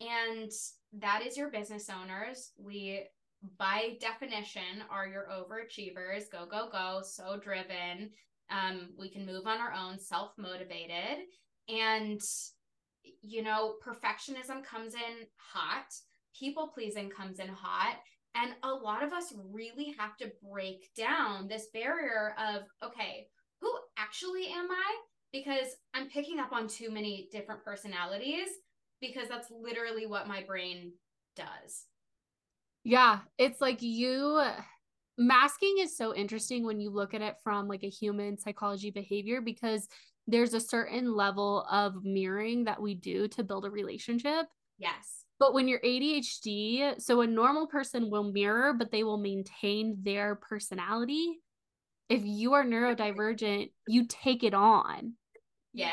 And 0.00 0.50
that 0.98 1.22
is 1.26 1.36
your 1.36 1.50
business 1.50 1.90
owners. 1.90 2.52
We 2.58 3.04
by 3.58 3.96
definition 4.00 4.82
are 4.90 5.06
your 5.06 5.26
overachievers 5.32 6.24
go 6.30 6.44
go 6.44 6.68
go 6.70 7.00
so 7.02 7.38
driven 7.42 8.10
um, 8.50 8.90
we 8.98 9.08
can 9.08 9.26
move 9.26 9.46
on 9.46 9.58
our 9.58 9.72
own 9.72 9.98
self 9.98 10.32
motivated 10.38 11.24
and 11.68 12.20
you 13.22 13.42
know 13.42 13.74
perfectionism 13.86 14.62
comes 14.64 14.94
in 14.94 15.26
hot 15.36 15.86
people 16.38 16.70
pleasing 16.74 17.10
comes 17.10 17.38
in 17.38 17.48
hot 17.48 17.96
and 18.34 18.52
a 18.62 18.68
lot 18.68 19.02
of 19.02 19.12
us 19.12 19.32
really 19.50 19.94
have 19.98 20.16
to 20.16 20.30
break 20.50 20.90
down 20.96 21.48
this 21.48 21.68
barrier 21.72 22.34
of 22.38 22.62
okay 22.82 23.26
who 23.60 23.70
actually 23.98 24.46
am 24.48 24.70
i? 24.70 24.96
Because 25.32 25.76
i'm 25.94 26.08
picking 26.08 26.38
up 26.38 26.52
on 26.52 26.68
too 26.68 26.90
many 26.90 27.28
different 27.32 27.64
personalities 27.64 28.48
because 29.00 29.28
that's 29.28 29.50
literally 29.50 30.06
what 30.06 30.28
my 30.28 30.42
brain 30.42 30.92
does. 31.36 31.86
Yeah, 32.84 33.20
it's 33.38 33.60
like 33.60 33.82
you 33.82 34.42
masking 35.20 35.76
is 35.80 35.96
so 35.96 36.14
interesting 36.14 36.64
when 36.64 36.80
you 36.80 36.90
look 36.90 37.12
at 37.12 37.20
it 37.20 37.36
from 37.44 37.68
like 37.68 37.84
a 37.84 37.90
human 37.90 38.38
psychology 38.38 38.90
behavior 38.90 39.42
because 39.42 39.86
there's 40.26 40.54
a 40.54 40.60
certain 40.60 41.14
level 41.14 41.66
of 41.70 42.02
mirroring 42.02 42.64
that 42.64 42.80
we 42.80 42.94
do 42.94 43.28
to 43.28 43.44
build 43.44 43.66
a 43.66 43.70
relationship. 43.70 44.46
Yes. 44.78 45.24
But 45.38 45.52
when 45.52 45.68
you're 45.68 45.80
ADHD, 45.80 47.00
so 47.00 47.20
a 47.20 47.26
normal 47.26 47.66
person 47.66 48.10
will 48.10 48.32
mirror, 48.32 48.72
but 48.72 48.90
they 48.90 49.04
will 49.04 49.18
maintain 49.18 49.98
their 50.02 50.36
personality. 50.36 51.40
If 52.08 52.22
you 52.24 52.54
are 52.54 52.64
neurodivergent, 52.64 53.72
you 53.88 54.06
take 54.08 54.42
it 54.42 54.54
on. 54.54 55.14
Yeah. 55.74 55.92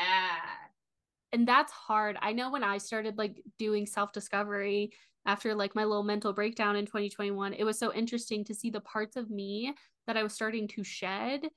And 1.32 1.46
that's 1.46 1.72
hard. 1.72 2.16
I 2.20 2.32
know 2.32 2.50
when 2.50 2.64
I 2.64 2.78
started 2.78 3.18
like 3.18 3.42
doing 3.58 3.84
self 3.84 4.12
discovery 4.12 4.92
after 5.28 5.54
like 5.54 5.76
my 5.76 5.84
little 5.84 6.02
mental 6.04 6.32
breakdown 6.34 6.76
in 6.76 6.86
2021, 6.86 7.54
it 7.54 7.64
was 7.64 7.78
so 7.78 7.94
interesting 7.94 8.44
to 8.46 8.54
see 8.54 8.70
the 8.70 8.80
parts 8.82 9.16
of 9.16 9.30
me 9.30 9.74
that 10.08 10.16
I 10.18 10.24
was 10.24 10.34
starting 10.34 10.68
to 10.70 10.84
shed 10.84 11.48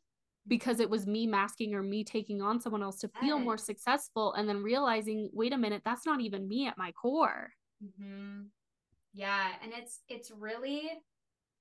because 0.47 0.79
it 0.79 0.89
was 0.89 1.07
me 1.07 1.27
masking 1.27 1.75
or 1.75 1.83
me 1.83 2.03
taking 2.03 2.41
on 2.41 2.59
someone 2.61 2.83
else 2.83 2.99
to 2.99 3.09
feel 3.19 3.39
more 3.39 3.57
successful 3.57 4.33
and 4.33 4.49
then 4.49 4.63
realizing, 4.63 5.29
wait 5.33 5.53
a 5.53 5.57
minute, 5.57 5.83
that's 5.85 6.05
not 6.05 6.21
even 6.21 6.47
me 6.47 6.67
at 6.67 6.77
my 6.77 6.91
core. 6.93 7.51
hmm 7.81 8.51
Yeah, 9.13 9.53
and 9.61 9.73
it's 9.73 10.01
it's 10.07 10.31
really 10.31 10.91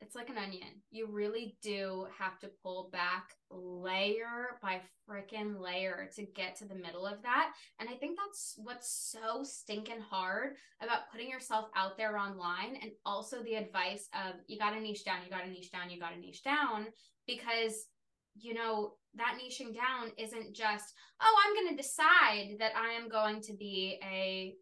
it's 0.00 0.14
like 0.14 0.30
an 0.30 0.38
onion. 0.38 0.82
You 0.90 1.06
really 1.06 1.56
do 1.62 2.06
have 2.18 2.38
to 2.40 2.50
pull 2.62 2.88
back 2.92 3.30
layer 3.50 4.58
by 4.62 4.80
freaking 5.08 5.60
layer 5.60 6.08
to 6.16 6.22
get 6.24 6.56
to 6.56 6.64
the 6.64 6.74
middle 6.74 7.06
of 7.06 7.22
that. 7.22 7.52
And 7.78 7.88
I 7.88 7.94
think 7.94 8.16
that's 8.16 8.54
what's 8.56 8.90
so 8.90 9.42
stinking 9.42 10.00
hard 10.00 10.54
about 10.82 11.10
putting 11.12 11.28
yourself 11.28 11.68
out 11.76 11.96
there 11.96 12.16
online 12.16 12.78
and 12.80 12.92
also 13.04 13.42
the 13.42 13.56
advice 13.56 14.08
of 14.14 14.34
you 14.46 14.58
got 14.58 14.70
to 14.70 14.80
niche 14.80 15.04
down, 15.04 15.18
you 15.24 15.30
got 15.30 15.44
to 15.44 15.50
niche 15.50 15.70
down, 15.70 15.90
you 15.90 16.00
got 16.00 16.14
to 16.14 16.18
niche 16.18 16.42
down 16.42 16.86
because 17.26 17.86
you 18.36 18.54
know 18.54 18.94
that 19.14 19.36
niching 19.42 19.74
down 19.74 20.12
isn't 20.16 20.54
just 20.54 20.94
oh 21.20 21.36
i'm 21.44 21.52
going 21.52 21.76
to 21.76 21.82
decide 21.82 22.54
that 22.60 22.70
i 22.76 22.92
am 22.92 23.08
going 23.08 23.40
to 23.40 23.52
be 23.54 23.98
a 24.04 24.54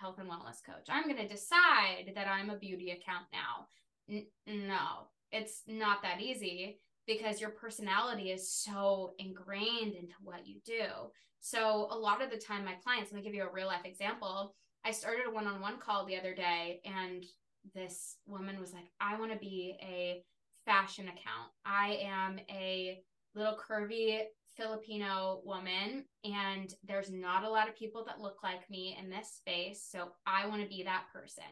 health 0.00 0.18
and 0.18 0.28
wellness 0.28 0.64
coach. 0.64 0.86
I'm 0.88 1.04
going 1.04 1.16
to 1.16 1.28
decide 1.28 2.12
that 2.14 2.26
I'm 2.26 2.50
a 2.50 2.58
beauty 2.58 2.90
account 2.90 3.26
now. 3.32 3.68
N- 4.10 4.26
no, 4.46 5.08
it's 5.32 5.62
not 5.66 6.02
that 6.02 6.20
easy 6.20 6.78
because 7.06 7.40
your 7.40 7.50
personality 7.50 8.30
is 8.30 8.52
so 8.52 9.12
ingrained 9.18 9.94
into 9.94 10.14
what 10.22 10.46
you 10.46 10.60
do. 10.64 10.84
So, 11.40 11.88
a 11.90 11.96
lot 11.96 12.22
of 12.22 12.30
the 12.30 12.36
time, 12.36 12.64
my 12.64 12.74
clients, 12.84 13.10
let 13.12 13.18
me 13.18 13.24
give 13.24 13.34
you 13.34 13.44
a 13.44 13.52
real 13.52 13.66
life 13.66 13.84
example. 13.84 14.54
I 14.84 14.90
started 14.90 15.26
a 15.26 15.30
one 15.30 15.46
on 15.46 15.60
one 15.60 15.78
call 15.78 16.04
the 16.04 16.18
other 16.18 16.34
day, 16.34 16.80
and 16.84 17.24
this 17.74 18.16
woman 18.26 18.60
was 18.60 18.72
like, 18.72 18.84
I 19.00 19.18
want 19.18 19.32
to 19.32 19.38
be 19.38 19.76
a 19.82 20.22
fashion 20.64 21.06
account. 21.06 21.50
I 21.64 22.00
am 22.02 22.38
a 22.50 23.00
little 23.34 23.56
curvy 23.56 24.20
Filipino 24.56 25.40
woman, 25.44 26.04
and 26.24 26.72
there's 26.86 27.10
not 27.10 27.44
a 27.44 27.50
lot 27.50 27.68
of 27.68 27.76
people 27.76 28.04
that 28.04 28.20
look 28.20 28.42
like 28.42 28.68
me 28.68 28.96
in 29.00 29.08
this 29.08 29.32
space. 29.32 29.86
So 29.90 30.10
I 30.26 30.46
want 30.46 30.62
to 30.62 30.68
be 30.68 30.82
that 30.82 31.04
person. 31.12 31.44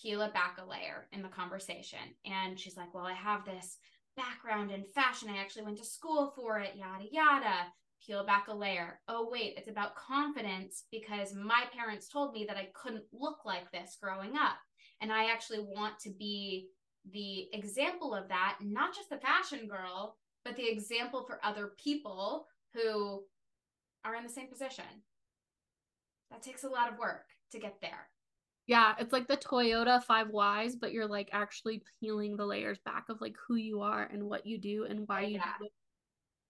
Peel 0.00 0.22
it 0.22 0.32
back 0.32 0.58
a 0.58 0.68
layer 0.68 1.08
in 1.12 1.22
the 1.22 1.28
conversation. 1.28 1.98
And 2.24 2.58
she's 2.58 2.76
like, 2.76 2.94
Well, 2.94 3.06
I 3.06 3.14
have 3.14 3.44
this 3.44 3.78
background 4.16 4.70
in 4.70 4.84
fashion. 4.84 5.28
I 5.30 5.38
actually 5.38 5.64
went 5.64 5.78
to 5.78 5.84
school 5.84 6.32
for 6.36 6.58
it, 6.58 6.74
yada, 6.74 7.04
yada. 7.10 7.66
Peel 8.04 8.24
back 8.24 8.48
a 8.48 8.54
layer. 8.54 9.00
Oh, 9.08 9.28
wait, 9.30 9.54
it's 9.56 9.68
about 9.68 9.96
confidence 9.96 10.84
because 10.90 11.34
my 11.34 11.64
parents 11.76 12.08
told 12.08 12.32
me 12.32 12.44
that 12.46 12.56
I 12.56 12.68
couldn't 12.74 13.04
look 13.12 13.44
like 13.44 13.70
this 13.70 13.98
growing 14.00 14.36
up. 14.36 14.56
And 15.00 15.12
I 15.12 15.30
actually 15.30 15.60
want 15.60 15.98
to 16.00 16.10
be 16.10 16.68
the 17.12 17.48
example 17.52 18.14
of 18.14 18.28
that, 18.28 18.58
not 18.60 18.94
just 18.94 19.10
the 19.10 19.18
fashion 19.18 19.68
girl, 19.68 20.16
but 20.44 20.56
the 20.56 20.70
example 20.70 21.24
for 21.26 21.40
other 21.44 21.72
people 21.82 22.46
who 22.74 23.24
are 24.04 24.14
in 24.14 24.22
the 24.22 24.28
same 24.28 24.48
position. 24.48 24.84
That 26.30 26.42
takes 26.42 26.64
a 26.64 26.68
lot 26.68 26.92
of 26.92 26.98
work 26.98 27.26
to 27.52 27.58
get 27.58 27.80
there. 27.80 28.08
Yeah, 28.68 28.94
it's 28.98 29.14
like 29.14 29.26
the 29.26 29.36
Toyota 29.38 30.02
five 30.04 30.28
whys, 30.28 30.76
but 30.76 30.92
you're 30.92 31.06
like 31.06 31.30
actually 31.32 31.82
peeling 31.98 32.36
the 32.36 32.44
layers 32.44 32.78
back 32.84 33.06
of 33.08 33.18
like 33.18 33.34
who 33.48 33.56
you 33.56 33.80
are 33.80 34.02
and 34.12 34.22
what 34.22 34.46
you 34.46 34.58
do 34.58 34.84
and 34.84 35.08
why 35.08 35.24
oh, 35.24 35.26
you 35.26 35.38
do 35.38 35.66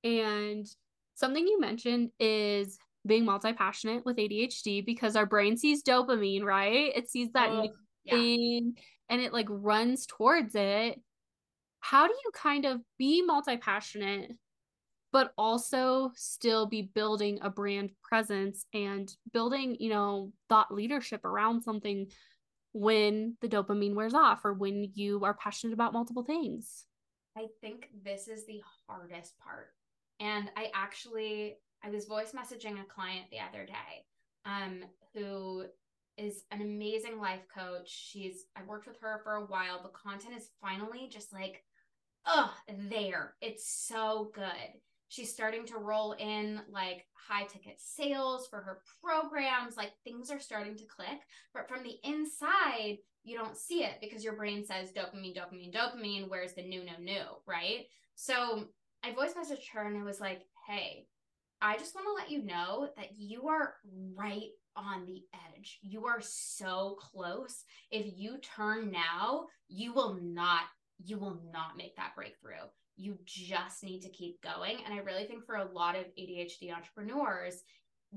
it. 0.02 0.08
And 0.08 0.66
something 1.14 1.46
you 1.46 1.60
mentioned 1.60 2.10
is 2.18 2.76
being 3.06 3.24
multi 3.24 3.52
passionate 3.52 4.04
with 4.04 4.16
ADHD 4.16 4.84
because 4.84 5.14
our 5.14 5.26
brain 5.26 5.56
sees 5.56 5.84
dopamine, 5.84 6.42
right? 6.42 6.92
It 6.94 7.08
sees 7.08 7.30
that 7.34 7.50
Oh, 7.50 7.60
new 7.62 7.72
yeah. 8.04 8.72
and 9.08 9.20
it 9.20 9.32
like 9.32 9.46
runs 9.48 10.04
towards 10.04 10.56
it. 10.56 11.00
How 11.78 12.08
do 12.08 12.12
you 12.12 12.30
kind 12.34 12.64
of 12.64 12.80
be 12.98 13.22
multi 13.22 13.58
passionate, 13.58 14.32
but 15.12 15.32
also 15.38 16.12
still 16.14 16.66
be 16.66 16.82
building 16.82 17.38
a 17.42 17.50
brand 17.50 17.90
presence 18.02 18.66
and 18.74 19.14
building, 19.32 19.76
you 19.80 19.90
know, 19.90 20.32
thought 20.48 20.72
leadership 20.72 21.24
around 21.24 21.62
something 21.62 22.10
when 22.72 23.36
the 23.40 23.48
dopamine 23.48 23.94
wears 23.94 24.14
off 24.14 24.44
or 24.44 24.52
when 24.52 24.90
you 24.94 25.24
are 25.24 25.34
passionate 25.34 25.72
about 25.72 25.92
multiple 25.92 26.22
things? 26.22 26.84
I 27.36 27.46
think 27.60 27.88
this 28.04 28.28
is 28.28 28.46
the 28.46 28.60
hardest 28.86 29.38
part. 29.38 29.68
And 30.20 30.50
I 30.56 30.70
actually 30.74 31.56
I 31.82 31.90
was 31.90 32.06
voice 32.06 32.32
messaging 32.32 32.80
a 32.80 32.84
client 32.84 33.26
the 33.30 33.38
other 33.38 33.64
day 33.64 34.04
um 34.44 34.84
who 35.14 35.64
is 36.16 36.44
an 36.50 36.60
amazing 36.60 37.20
life 37.20 37.46
coach. 37.54 37.88
She's 37.88 38.46
I 38.56 38.62
worked 38.64 38.88
with 38.88 38.98
her 39.00 39.20
for 39.22 39.34
a 39.34 39.46
while. 39.46 39.82
The 39.82 39.90
content 39.90 40.36
is 40.36 40.50
finally 40.60 41.08
just 41.10 41.32
like 41.32 41.62
oh, 42.26 42.52
there. 42.90 43.34
It's 43.40 43.68
so 43.68 44.30
good. 44.34 44.80
She's 45.08 45.32
starting 45.32 45.66
to 45.66 45.78
roll 45.78 46.12
in 46.12 46.60
like 46.70 47.06
high 47.14 47.44
ticket 47.44 47.76
sales 47.78 48.46
for 48.48 48.60
her 48.60 48.80
programs. 49.02 49.76
Like 49.76 49.92
things 50.04 50.30
are 50.30 50.40
starting 50.40 50.76
to 50.76 50.84
click. 50.84 51.20
But 51.54 51.68
from 51.68 51.82
the 51.82 51.96
inside, 52.04 52.98
you 53.24 53.36
don't 53.36 53.56
see 53.56 53.84
it 53.84 53.96
because 54.00 54.24
your 54.24 54.36
brain 54.36 54.64
says 54.64 54.92
dopamine, 54.92 55.36
dopamine, 55.36 55.74
dopamine. 55.74 56.28
Where's 56.28 56.54
the 56.54 56.62
new, 56.62 56.84
no, 56.84 56.92
new, 57.00 57.24
right? 57.46 57.86
So 58.14 58.64
I 59.02 59.12
voice 59.12 59.32
messaged 59.34 59.68
her 59.72 59.86
and 59.86 59.96
it 59.96 60.04
was 60.04 60.20
like, 60.20 60.42
hey, 60.66 61.06
I 61.60 61.76
just 61.76 61.94
want 61.94 62.06
to 62.06 62.12
let 62.12 62.30
you 62.30 62.44
know 62.44 62.88
that 62.96 63.16
you 63.16 63.48
are 63.48 63.74
right 64.14 64.50
on 64.76 65.06
the 65.06 65.22
edge. 65.56 65.78
You 65.82 66.06
are 66.06 66.20
so 66.20 66.96
close. 67.00 67.64
If 67.90 68.06
you 68.16 68.38
turn 68.38 68.90
now, 68.90 69.46
you 69.68 69.92
will 69.92 70.18
not 70.20 70.62
you 71.04 71.16
will 71.16 71.40
not 71.52 71.76
make 71.76 71.94
that 71.96 72.14
breakthrough. 72.16 72.66
You 72.98 73.16
just 73.24 73.82
need 73.84 74.02
to 74.02 74.10
keep 74.10 74.42
going. 74.42 74.78
And 74.84 74.92
I 74.92 74.98
really 74.98 75.24
think 75.24 75.44
for 75.46 75.54
a 75.54 75.72
lot 75.72 75.96
of 75.96 76.06
ADHD 76.18 76.74
entrepreneurs, 76.74 77.62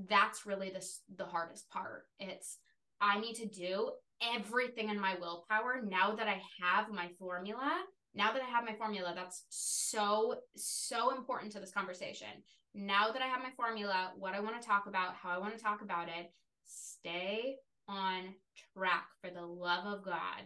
that's 0.08 0.44
really 0.44 0.70
the 0.70 0.84
the 1.16 1.24
hardest 1.24 1.70
part. 1.70 2.06
It's 2.18 2.58
I 3.00 3.20
need 3.20 3.34
to 3.36 3.46
do 3.46 3.92
everything 4.22 4.88
in 4.88 5.00
my 5.00 5.16
willpower 5.20 5.82
now 5.86 6.14
that 6.14 6.28
I 6.28 6.40
have 6.60 6.90
my 6.90 7.08
formula. 7.18 7.82
Now 8.14 8.32
that 8.32 8.42
I 8.42 8.46
have 8.46 8.64
my 8.64 8.74
formula, 8.74 9.12
that's 9.14 9.44
so 9.48 10.36
so 10.56 11.16
important 11.16 11.52
to 11.52 11.60
this 11.60 11.72
conversation. 11.72 12.28
Now 12.74 13.12
that 13.12 13.22
I 13.22 13.26
have 13.26 13.40
my 13.40 13.50
formula, 13.56 14.12
what 14.18 14.34
I 14.34 14.40
want 14.40 14.60
to 14.60 14.66
talk 14.66 14.86
about, 14.86 15.14
how 15.14 15.30
I 15.30 15.38
want 15.38 15.56
to 15.56 15.62
talk 15.62 15.82
about 15.82 16.08
it, 16.08 16.32
stay 16.64 17.56
on 17.88 18.34
track 18.74 19.06
for 19.20 19.30
the 19.30 19.44
love 19.44 19.86
of 19.86 20.04
God 20.04 20.42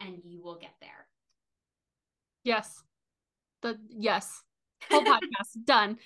and 0.00 0.18
you 0.24 0.42
will 0.42 0.58
get 0.58 0.74
there. 0.80 1.06
Yes. 2.44 2.82
The 3.62 3.78
yes. 3.88 4.42
Whole 4.90 5.02
podcast 5.04 5.20
done. 5.64 5.98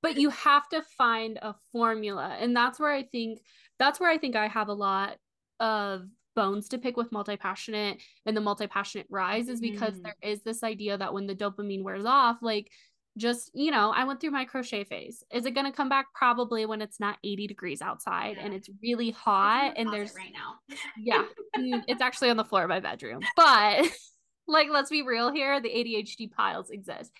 But 0.00 0.16
you 0.16 0.30
have 0.30 0.68
to 0.68 0.82
find 0.96 1.38
a 1.42 1.54
formula. 1.72 2.36
And 2.38 2.54
that's 2.56 2.78
where 2.78 2.92
I 2.92 3.02
think 3.04 3.40
that's 3.78 3.98
where 3.98 4.10
I 4.10 4.18
think 4.18 4.36
I 4.36 4.46
have 4.48 4.68
a 4.68 4.72
lot 4.74 5.16
of 5.60 6.02
bones 6.36 6.68
to 6.70 6.78
pick 6.78 6.96
with 6.96 7.12
multi-passionate 7.12 8.00
and 8.26 8.36
the 8.36 8.40
multi-passionate 8.40 9.06
rise 9.10 9.48
is 9.48 9.60
because 9.60 9.94
Mhm. 9.98 10.02
there 10.04 10.16
is 10.22 10.42
this 10.42 10.62
idea 10.62 10.96
that 10.96 11.12
when 11.12 11.26
the 11.26 11.34
dopamine 11.34 11.82
wears 11.82 12.04
off, 12.04 12.38
like 12.42 12.70
just, 13.18 13.50
you 13.54 13.70
know, 13.70 13.90
I 13.94 14.04
went 14.04 14.20
through 14.20 14.30
my 14.30 14.46
crochet 14.46 14.84
phase. 14.84 15.22
Is 15.30 15.44
it 15.44 15.50
going 15.50 15.66
to 15.66 15.72
come 15.76 15.90
back? 15.90 16.06
Probably 16.14 16.64
when 16.64 16.80
it's 16.80 16.98
not 16.98 17.18
80 17.22 17.46
degrees 17.46 17.82
outside 17.82 18.36
Yeah. 18.38 18.44
and 18.44 18.54
it's 18.54 18.70
really 18.82 19.10
hot 19.10 19.74
the 19.74 19.80
and 19.80 19.92
there's 19.92 20.14
right 20.14 20.32
now. 20.32 20.76
yeah, 20.96 21.24
Mm, 21.58 21.84
it's 21.88 22.00
actually 22.00 22.30
on 22.30 22.38
the 22.38 22.44
floor 22.44 22.62
of 22.62 22.68
my 22.70 22.80
bedroom. 22.80 23.20
But 23.36 23.84
like, 24.46 24.68
let's 24.70 24.90
be 24.90 25.02
real 25.02 25.32
here 25.32 25.60
the 25.60 25.68
ADHD 25.68 26.30
piles 26.30 26.70
exist. 26.70 27.12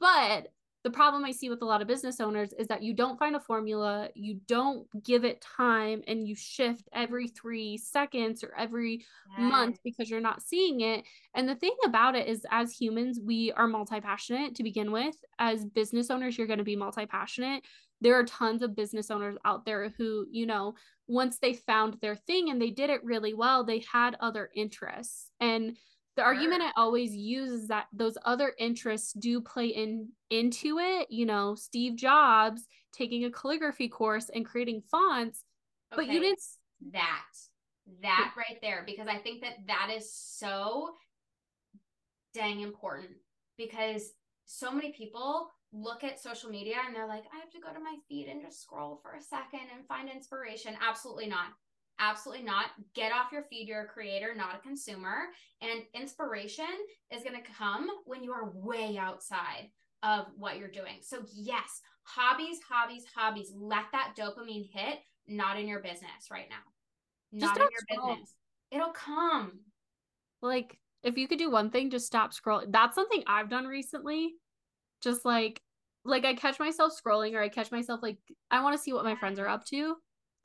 But 0.00 0.48
the 0.86 0.90
problem 0.90 1.24
I 1.24 1.32
see 1.32 1.50
with 1.50 1.62
a 1.62 1.64
lot 1.64 1.82
of 1.82 1.88
business 1.88 2.20
owners 2.20 2.52
is 2.52 2.68
that 2.68 2.80
you 2.80 2.94
don't 2.94 3.18
find 3.18 3.34
a 3.34 3.40
formula, 3.40 4.08
you 4.14 4.38
don't 4.46 4.86
give 5.02 5.24
it 5.24 5.40
time, 5.40 6.00
and 6.06 6.28
you 6.28 6.36
shift 6.36 6.88
every 6.94 7.26
three 7.26 7.76
seconds 7.76 8.44
or 8.44 8.54
every 8.56 9.04
month 9.36 9.80
because 9.82 10.08
you're 10.08 10.20
not 10.20 10.42
seeing 10.42 10.82
it. 10.82 11.04
And 11.34 11.48
the 11.48 11.56
thing 11.56 11.74
about 11.84 12.14
it 12.14 12.28
is, 12.28 12.46
as 12.52 12.72
humans, 12.72 13.18
we 13.20 13.50
are 13.56 13.66
multi 13.66 14.00
passionate 14.00 14.54
to 14.54 14.62
begin 14.62 14.92
with. 14.92 15.16
As 15.40 15.64
business 15.64 16.08
owners, 16.08 16.38
you're 16.38 16.46
going 16.46 16.60
to 16.60 16.64
be 16.64 16.76
multi 16.76 17.04
passionate. 17.04 17.64
There 18.00 18.14
are 18.14 18.24
tons 18.24 18.62
of 18.62 18.76
business 18.76 19.10
owners 19.10 19.38
out 19.44 19.64
there 19.64 19.92
who, 19.98 20.26
you 20.30 20.46
know, 20.46 20.76
once 21.08 21.38
they 21.38 21.54
found 21.54 21.96
their 22.00 22.14
thing 22.14 22.48
and 22.48 22.62
they 22.62 22.70
did 22.70 22.90
it 22.90 23.02
really 23.02 23.34
well, 23.34 23.64
they 23.64 23.84
had 23.92 24.16
other 24.20 24.50
interests. 24.54 25.32
And 25.40 25.76
the 26.16 26.22
argument 26.22 26.62
I 26.62 26.72
always 26.76 27.14
use 27.14 27.50
is 27.50 27.68
that 27.68 27.86
those 27.92 28.16
other 28.24 28.52
interests 28.58 29.12
do 29.12 29.40
play 29.40 29.66
in 29.66 30.08
into 30.30 30.78
it. 30.78 31.10
You 31.10 31.26
know, 31.26 31.54
Steve 31.54 31.96
Jobs 31.96 32.66
taking 32.92 33.24
a 33.24 33.30
calligraphy 33.30 33.88
course 33.88 34.30
and 34.34 34.44
creating 34.44 34.82
fonts, 34.90 35.44
okay. 35.92 36.06
but 36.06 36.12
you 36.12 36.20
didn't 36.20 36.40
that 36.92 37.24
that 38.02 38.32
right 38.36 38.58
there 38.62 38.82
because 38.84 39.06
I 39.06 39.18
think 39.18 39.42
that 39.42 39.54
that 39.66 39.92
is 39.94 40.12
so 40.12 40.90
dang 42.34 42.60
important 42.60 43.12
because 43.56 44.10
so 44.46 44.70
many 44.70 44.92
people 44.92 45.48
look 45.72 46.04
at 46.04 46.20
social 46.20 46.50
media 46.50 46.76
and 46.86 46.94
they're 46.94 47.06
like, 47.06 47.24
I 47.32 47.38
have 47.38 47.50
to 47.50 47.60
go 47.60 47.72
to 47.72 47.80
my 47.80 47.96
feed 48.08 48.28
and 48.28 48.42
just 48.42 48.62
scroll 48.62 49.00
for 49.02 49.12
a 49.12 49.22
second 49.22 49.68
and 49.74 49.86
find 49.86 50.08
inspiration. 50.08 50.74
Absolutely 50.86 51.26
not. 51.26 51.48
Absolutely 51.98 52.44
not. 52.44 52.66
Get 52.94 53.12
off 53.12 53.32
your 53.32 53.44
feed. 53.44 53.68
You're 53.68 53.84
a 53.84 53.88
creator, 53.88 54.34
not 54.34 54.54
a 54.54 54.58
consumer. 54.58 55.28
And 55.62 55.82
inspiration 55.94 56.66
is 57.10 57.22
going 57.22 57.40
to 57.40 57.52
come 57.56 57.88
when 58.04 58.22
you 58.22 58.32
are 58.32 58.50
way 58.54 58.98
outside 58.98 59.70
of 60.02 60.26
what 60.36 60.58
you're 60.58 60.68
doing. 60.68 60.98
So, 61.00 61.22
yes, 61.34 61.80
hobbies, 62.02 62.58
hobbies, 62.68 63.04
hobbies. 63.14 63.50
Let 63.54 63.84
that 63.92 64.14
dopamine 64.18 64.68
hit, 64.70 64.98
not 65.26 65.58
in 65.58 65.66
your 65.66 65.80
business 65.80 66.30
right 66.30 66.48
now. 66.50 66.56
Not 67.32 67.56
in 67.56 67.62
your 67.62 67.70
scroll. 67.90 68.10
business. 68.10 68.34
It'll 68.70 68.92
come. 68.92 69.60
Like, 70.42 70.78
if 71.02 71.16
you 71.16 71.26
could 71.26 71.38
do 71.38 71.50
one 71.50 71.70
thing, 71.70 71.90
just 71.90 72.06
stop 72.06 72.32
scrolling. 72.32 72.72
That's 72.72 72.94
something 72.94 73.22
I've 73.26 73.48
done 73.48 73.64
recently. 73.64 74.34
Just 75.02 75.24
like, 75.24 75.62
like 76.04 76.24
I 76.24 76.34
catch 76.34 76.58
myself 76.58 76.92
scrolling 76.92 77.34
or 77.34 77.42
I 77.42 77.48
catch 77.48 77.72
myself 77.72 78.00
like, 78.02 78.18
I 78.50 78.62
want 78.62 78.76
to 78.76 78.82
see 78.82 78.92
what 78.92 79.04
my 79.04 79.16
friends 79.16 79.38
are 79.38 79.48
up 79.48 79.64
to. 79.66 79.96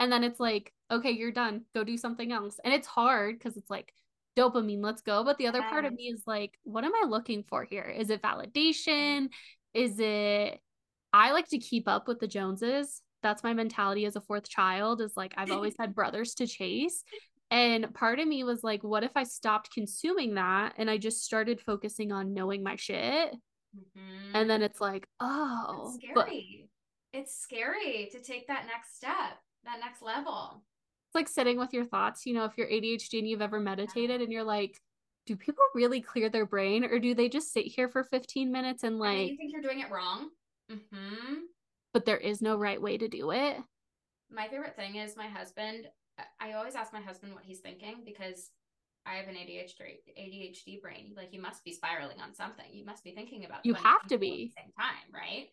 And 0.02 0.12
then 0.12 0.24
it's 0.24 0.40
like, 0.40 0.74
okay, 0.90 1.12
you're 1.12 1.32
done. 1.32 1.62
Go 1.76 1.84
do 1.84 1.96
something 1.96 2.32
else. 2.32 2.60
And 2.66 2.74
it's 2.74 2.88
hard 2.88 3.38
because 3.38 3.56
it's 3.56 3.70
like 3.70 3.94
dopamine, 4.36 4.84
let's 4.84 5.04
go. 5.04 5.24
But 5.24 5.38
the 5.38 5.46
other 5.46 5.62
part 5.62 5.86
of 5.86 5.94
me 5.94 6.06
is 6.06 6.24
like, 6.26 6.58
what 6.64 6.84
am 6.84 6.92
I 6.96 7.08
looking 7.08 7.44
for 7.48 7.64
here? 7.64 7.84
Is 7.84 8.10
it 8.10 8.24
validation? 8.24 9.30
Is 9.76 10.00
it 10.00 10.60
I 11.14 11.34
like 11.34 11.48
to 11.50 11.60
keep 11.60 11.88
up 11.88 12.08
with 12.08 12.20
the 12.20 12.28
Joneses. 12.28 13.04
That's 13.22 13.44
my 13.44 13.54
mentality 13.54 14.06
as 14.06 14.16
a 14.16 14.22
fourth 14.22 14.50
child, 14.50 15.02
is 15.02 15.14
like 15.16 15.36
I've 15.38 15.52
always 15.52 15.76
had 15.80 15.94
brothers 15.94 16.34
to 16.36 16.48
chase. 16.48 17.04
And 17.52 17.94
part 17.94 18.20
of 18.20 18.28
me 18.28 18.44
was 18.44 18.64
like, 18.64 18.84
what 18.84 19.04
if 19.04 19.12
I 19.16 19.24
stopped 19.24 19.72
consuming 19.72 20.34
that 20.34 20.74
and 20.78 20.90
I 20.90 20.98
just 20.98 21.24
started 21.24 21.62
focusing 21.62 22.12
on 22.12 22.34
knowing 22.34 22.64
my 22.64 22.76
shit? 22.76 23.36
Mm-hmm. 23.78 24.36
And 24.36 24.50
then 24.50 24.64
it's 24.64 24.82
like, 24.82 25.06
oh, 25.20 25.92
it's 25.94 25.96
scary. 25.96 26.14
But- 26.16 27.20
it's 27.20 27.38
scary 27.40 28.08
to 28.14 28.22
take 28.22 28.48
that 28.48 28.68
next 28.68 28.96
step, 28.96 29.38
that 29.66 29.80
next 29.80 30.02
level. 30.02 30.64
It's 31.08 31.16
like 31.16 31.28
sitting 31.28 31.58
with 31.58 31.74
your 31.74 31.86
thoughts. 31.86 32.26
You 32.26 32.34
know, 32.34 32.46
if 32.46 32.58
you're 32.58 32.68
ADHD 32.68 33.20
and 33.20 33.28
you've 33.28 33.42
ever 33.42 33.60
meditated 33.60 34.22
and 34.22 34.32
you're 34.32 34.44
like, 34.44 34.80
do 35.26 35.36
people 35.36 35.64
really 35.76 36.02
clear 36.02 36.30
their 36.30 36.46
brain 36.46 36.84
or 36.84 37.00
do 37.00 37.14
they 37.14 37.30
just 37.30 37.54
sit 37.54 37.66
here 37.66 37.88
for 37.88 38.04
15 38.04 38.52
minutes 38.52 38.84
and 38.84 38.98
like, 38.98 39.30
you 39.30 39.38
think 39.38 39.52
you're 39.52 39.62
doing 39.62 39.82
it 39.82 39.92
wrong? 39.92 40.30
Mm-hmm. 40.72 41.36
But 41.94 42.06
there 42.06 42.18
is 42.18 42.42
no 42.42 42.58
right 42.58 42.82
way 42.82 42.98
to 42.98 43.08
do 43.08 43.32
it. 43.32 43.58
My 44.32 44.48
favorite 44.48 44.76
thing 44.76 44.96
is 44.96 45.18
my 45.18 45.28
husband. 45.28 45.88
I 46.40 46.54
always 46.54 46.76
ask 46.76 46.94
my 46.94 47.02
husband 47.02 47.34
what 47.34 47.44
he's 47.44 47.60
thinking 47.60 48.04
because 48.06 48.50
I 49.06 49.16
have 49.16 49.28
an 49.28 49.36
ADHD 49.36 49.98
ADHD 50.18 50.82
brain. 50.82 51.14
Like 51.18 51.34
you 51.34 51.42
must 51.42 51.64
be 51.64 51.74
spiraling 51.74 52.22
on 52.22 52.34
something. 52.34 52.66
You 52.72 52.86
must 52.86 53.04
be 53.04 53.12
thinking 53.12 53.46
about. 53.46 53.66
You 53.66 53.74
have 53.74 54.08
to 54.08 54.18
be 54.18 54.54
at 54.56 54.64
the 54.64 54.64
same 54.64 54.74
time, 54.80 55.14
right? 55.14 55.48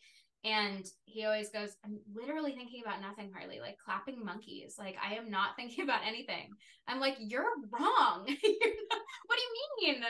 And 0.45 0.87
he 1.04 1.25
always 1.25 1.50
goes, 1.50 1.71
I'm 1.85 1.99
literally 2.14 2.52
thinking 2.52 2.83
about 2.85 3.00
nothing, 3.02 3.33
Harley, 3.35 3.61
like 3.61 3.76
clapping 3.85 4.25
monkeys. 4.25 4.76
Like, 4.78 4.97
I 5.04 5.14
am 5.14 5.30
not 5.30 5.50
thinking 5.57 5.85
about 5.85 6.07
anything. 6.07 6.50
I'm 6.87 7.00
like, 7.00 7.16
you're 7.18 7.42
wrong. 7.42 8.21
what 8.26 8.28
do 8.28 8.42
you 8.42 9.52
mean? 9.83 10.00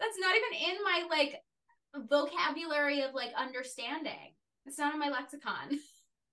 That's 0.00 0.18
not 0.18 0.34
even 0.34 0.70
in 0.70 0.84
my 0.84 1.02
like 1.10 1.40
vocabulary 2.08 3.02
of 3.02 3.14
like 3.14 3.32
understanding. 3.36 4.34
It's 4.66 4.78
not 4.78 4.92
in 4.92 5.00
my 5.00 5.10
lexicon. 5.10 5.78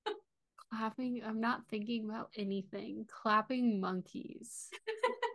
Clapping, 0.72 1.22
I'm 1.26 1.40
not 1.40 1.62
thinking 1.70 2.10
about 2.10 2.30
anything. 2.36 3.06
Clapping 3.08 3.80
monkeys. 3.80 4.70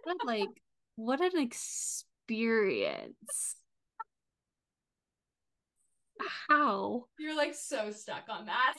but 0.04 0.16
like, 0.24 0.48
what 0.96 1.20
an 1.20 1.38
experience. 1.38 2.06
How? 6.48 7.04
You're 7.18 7.36
like 7.36 7.54
so 7.54 7.90
stuck 7.90 8.24
on 8.28 8.46
that. 8.46 8.74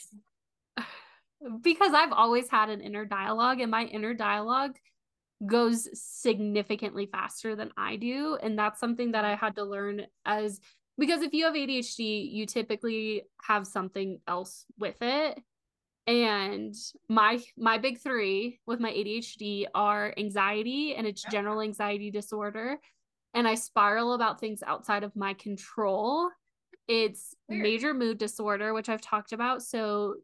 because 1.63 1.93
I've 1.93 2.11
always 2.11 2.49
had 2.49 2.69
an 2.69 2.81
inner 2.81 3.05
dialogue, 3.05 3.59
and 3.61 3.71
my 3.71 3.85
inner 3.85 4.13
dialogue 4.13 4.75
goes 5.45 5.87
significantly 5.93 7.07
faster 7.11 7.55
than 7.55 7.71
I 7.77 7.95
do. 7.95 8.37
And 8.41 8.57
that's 8.59 8.79
something 8.79 9.13
that 9.13 9.25
I 9.25 9.35
had 9.35 9.55
to 9.55 9.63
learn 9.63 10.05
as 10.25 10.59
because 10.97 11.21
if 11.21 11.31
you 11.33 11.45
have 11.45 11.53
ADHD, 11.53 12.29
you 12.29 12.45
typically 12.45 13.23
have 13.41 13.65
something 13.65 14.19
else 14.27 14.65
with 14.77 14.97
it. 15.01 15.39
And 16.07 16.75
my 17.07 17.39
my 17.57 17.77
big 17.77 17.99
3 17.99 18.59
with 18.65 18.79
my 18.79 18.91
ADHD 18.91 19.65
are 19.73 20.13
anxiety 20.17 20.95
and 20.95 21.07
it's 21.07 21.23
general 21.31 21.61
anxiety 21.61 22.11
disorder 22.11 22.79
and 23.33 23.47
I 23.47 23.55
spiral 23.55 24.13
about 24.13 24.39
things 24.39 24.63
outside 24.65 25.03
of 25.03 25.15
my 25.15 25.33
control. 25.33 26.29
It's 26.89 27.33
Weird. 27.47 27.63
major 27.63 27.93
mood 27.93 28.17
disorder, 28.17 28.73
which 28.73 28.89
I've 28.89 29.01
talked 29.01 29.31
about. 29.31 29.61
So 29.63 30.15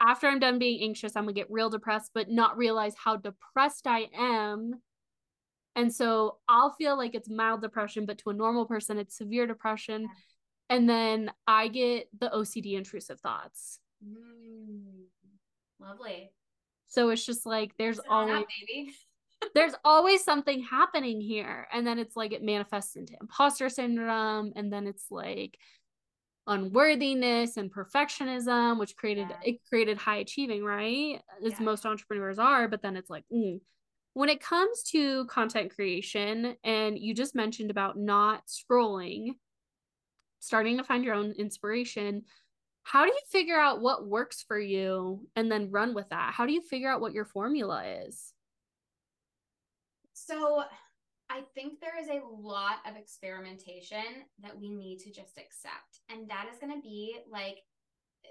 after 0.00 0.26
I'm 0.28 0.38
done 0.38 0.58
being 0.58 0.82
anxious, 0.82 1.16
I'm 1.16 1.24
gonna 1.24 1.34
get 1.34 1.50
real 1.50 1.68
depressed, 1.68 2.12
but 2.14 2.30
not 2.30 2.56
realize 2.56 2.94
how 2.96 3.16
depressed 3.16 3.86
I 3.86 4.08
am 4.16 4.80
and 5.76 5.94
so 5.94 6.38
I'll 6.48 6.72
feel 6.72 6.96
like 6.96 7.14
it's 7.14 7.28
mild 7.28 7.60
depression, 7.60 8.06
but 8.06 8.16
to 8.18 8.30
a 8.30 8.34
normal 8.34 8.64
person, 8.64 8.96
it's 8.98 9.18
severe 9.18 9.46
depression. 9.46 10.08
And 10.70 10.88
then 10.88 11.30
I 11.46 11.68
get 11.68 12.08
the 12.18 12.30
OCD 12.30 12.76
intrusive 12.76 13.20
thoughts. 13.20 13.78
Mm, 14.02 15.04
lovely. 15.78 16.32
So 16.88 17.10
it's 17.10 17.24
just 17.24 17.44
like 17.44 17.72
there's 17.78 18.00
always 18.08 18.46
there's 19.54 19.74
always 19.84 20.24
something 20.24 20.62
happening 20.62 21.20
here. 21.20 21.68
And 21.70 21.86
then 21.86 21.98
it's 21.98 22.16
like 22.16 22.32
it 22.32 22.42
manifests 22.42 22.96
into 22.96 23.12
imposter 23.20 23.68
syndrome. 23.68 24.52
And 24.56 24.72
then 24.72 24.86
it's 24.86 25.04
like 25.10 25.58
unworthiness 26.46 27.56
and 27.56 27.72
perfectionism, 27.72 28.78
which 28.78 28.96
created 28.96 29.28
yeah. 29.30 29.36
it 29.42 29.60
created 29.68 29.98
high 29.98 30.16
achieving, 30.18 30.64
right? 30.64 31.20
As 31.44 31.52
yeah. 31.52 31.60
most 31.60 31.86
entrepreneurs 31.86 32.38
are, 32.38 32.68
but 32.68 32.82
then 32.82 32.96
it's 32.96 33.10
like, 33.10 33.24
mm, 33.32 33.60
when 34.14 34.28
it 34.28 34.40
comes 34.40 34.82
to 34.84 35.26
content 35.26 35.74
creation, 35.74 36.56
and 36.64 36.98
you 36.98 37.14
just 37.14 37.34
mentioned 37.34 37.70
about 37.70 37.98
not 37.98 38.42
scrolling, 38.46 39.32
starting 40.40 40.78
to 40.78 40.84
find 40.84 41.04
your 41.04 41.14
own 41.14 41.32
inspiration, 41.32 42.22
how 42.84 43.04
do 43.04 43.10
you 43.10 43.20
figure 43.30 43.58
out 43.58 43.80
what 43.80 44.06
works 44.06 44.44
for 44.46 44.58
you 44.58 45.26
and 45.34 45.50
then 45.50 45.70
run 45.70 45.92
with 45.92 46.08
that? 46.10 46.32
How 46.32 46.46
do 46.46 46.52
you 46.52 46.62
figure 46.62 46.88
out 46.88 47.00
what 47.00 47.12
your 47.12 47.24
formula 47.24 47.84
is? 48.06 48.32
So, 50.12 50.62
I 51.28 51.42
think 51.54 51.80
there 51.80 52.00
is 52.00 52.08
a 52.08 52.24
lot 52.26 52.78
of 52.88 52.96
experimentation 52.96 54.24
that 54.42 54.58
we 54.58 54.70
need 54.70 54.98
to 55.00 55.12
just 55.12 55.38
accept. 55.38 56.00
And 56.08 56.28
that 56.30 56.46
is 56.52 56.58
going 56.58 56.74
to 56.74 56.80
be 56.80 57.16
like 57.30 57.58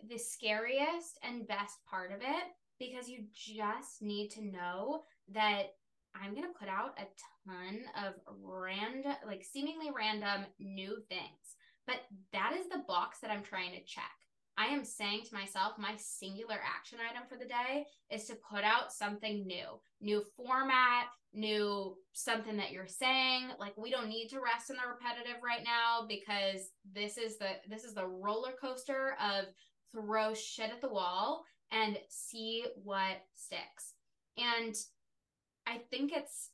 the 0.10 0.18
scariest 0.18 1.20
and 1.24 1.48
best 1.48 1.86
part 1.90 2.12
of 2.12 2.22
it 2.22 2.44
because 2.80 3.10
you 3.10 3.26
just 3.34 4.02
need 4.02 4.30
to 4.32 4.46
know 4.46 5.04
that 5.34 5.74
I'm 6.16 6.34
going 6.34 6.48
to 6.48 6.60
put 6.60 6.70
out 6.70 6.98
a 6.98 7.06
ton 7.46 7.82
of 8.06 8.14
random, 8.42 9.16
like 9.26 9.44
seemingly 9.44 9.92
random 9.96 10.46
new 10.60 10.98
things. 11.10 11.56
But 11.88 12.02
that 12.34 12.54
is 12.58 12.68
the 12.68 12.84
box 12.88 13.20
that 13.20 13.32
I'm 13.32 13.44
trying 13.44 13.72
to 13.72 13.84
check. 13.86 14.04
I 14.58 14.68
am 14.68 14.86
saying 14.86 15.24
to 15.26 15.36
myself, 15.36 15.74
my 15.78 15.96
singular 15.98 16.56
action 16.56 17.00
item 17.10 17.24
for 17.28 17.38
the 17.38 17.46
day 17.46 17.86
is 18.10 18.26
to 18.26 18.38
put 18.50 18.64
out 18.64 18.94
something 18.94 19.46
new, 19.46 19.82
new 20.00 20.24
format, 20.38 21.08
new 21.36 21.96
something 22.14 22.58
that 22.58 22.72
you're 22.72 22.88
saying. 22.88 23.50
Like 23.60 23.78
we 23.78 23.92
don't 23.92 24.10
need 24.10 24.30
to 24.30 24.40
rest 24.40 24.70
in 24.70 24.78
the 24.78 24.84
repetitive 24.88 25.42
right 25.44 25.64
now 25.64 26.06
because 26.08 26.70
this 26.94 27.18
is 27.18 27.38
the 27.38 27.50
this 27.70 27.84
is 27.84 27.94
the 27.94 28.08
roller 28.08 28.54
coaster 28.60 29.16
of 29.22 29.46
throw 29.92 30.34
shit 30.34 30.72
at 30.72 30.82
the 30.82 30.90
wall 30.90 31.44
and 31.72 31.98
see 32.10 32.66
what 32.84 33.18
sticks. 33.34 33.94
And 34.38 34.76
I 35.68 35.80
think 35.90 36.12
it's 36.14 36.50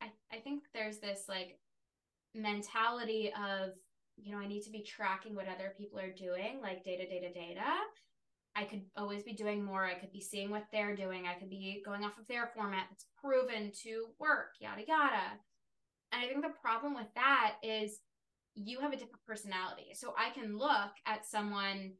I, 0.00 0.06
I 0.32 0.38
think 0.40 0.64
there's 0.72 0.98
this 0.98 1.24
like 1.28 1.58
mentality 2.34 3.32
of 3.32 3.70
you 4.16 4.32
know 4.32 4.38
I 4.38 4.46
need 4.46 4.62
to 4.62 4.70
be 4.70 4.82
tracking 4.82 5.34
what 5.34 5.48
other 5.48 5.74
people 5.76 5.98
are 5.98 6.12
doing 6.12 6.60
like 6.62 6.84
data 6.84 7.06
data 7.08 7.32
data 7.32 7.64
I 8.56 8.64
could 8.64 8.82
always 8.96 9.22
be 9.24 9.32
doing 9.32 9.64
more. 9.64 9.84
I 9.84 9.94
could 9.94 10.12
be 10.12 10.20
seeing 10.20 10.50
what 10.50 10.66
they're 10.72 10.94
doing. 10.94 11.26
I 11.26 11.34
could 11.34 11.50
be 11.50 11.82
going 11.84 12.04
off 12.04 12.18
of 12.18 12.26
their 12.28 12.50
format. 12.54 12.86
That's 12.90 13.06
proven 13.20 13.72
to 13.82 14.06
work 14.18 14.50
yada 14.60 14.82
yada. 14.86 15.40
And 16.12 16.22
I 16.22 16.28
think 16.28 16.42
the 16.42 16.52
problem 16.62 16.94
with 16.94 17.12
that 17.16 17.54
is 17.62 17.98
you 18.54 18.80
have 18.80 18.92
a 18.92 18.96
different 18.96 19.26
personality. 19.26 19.88
So 19.94 20.14
I 20.16 20.30
can 20.30 20.56
look 20.56 20.92
at 21.06 21.26
someone 21.26 21.94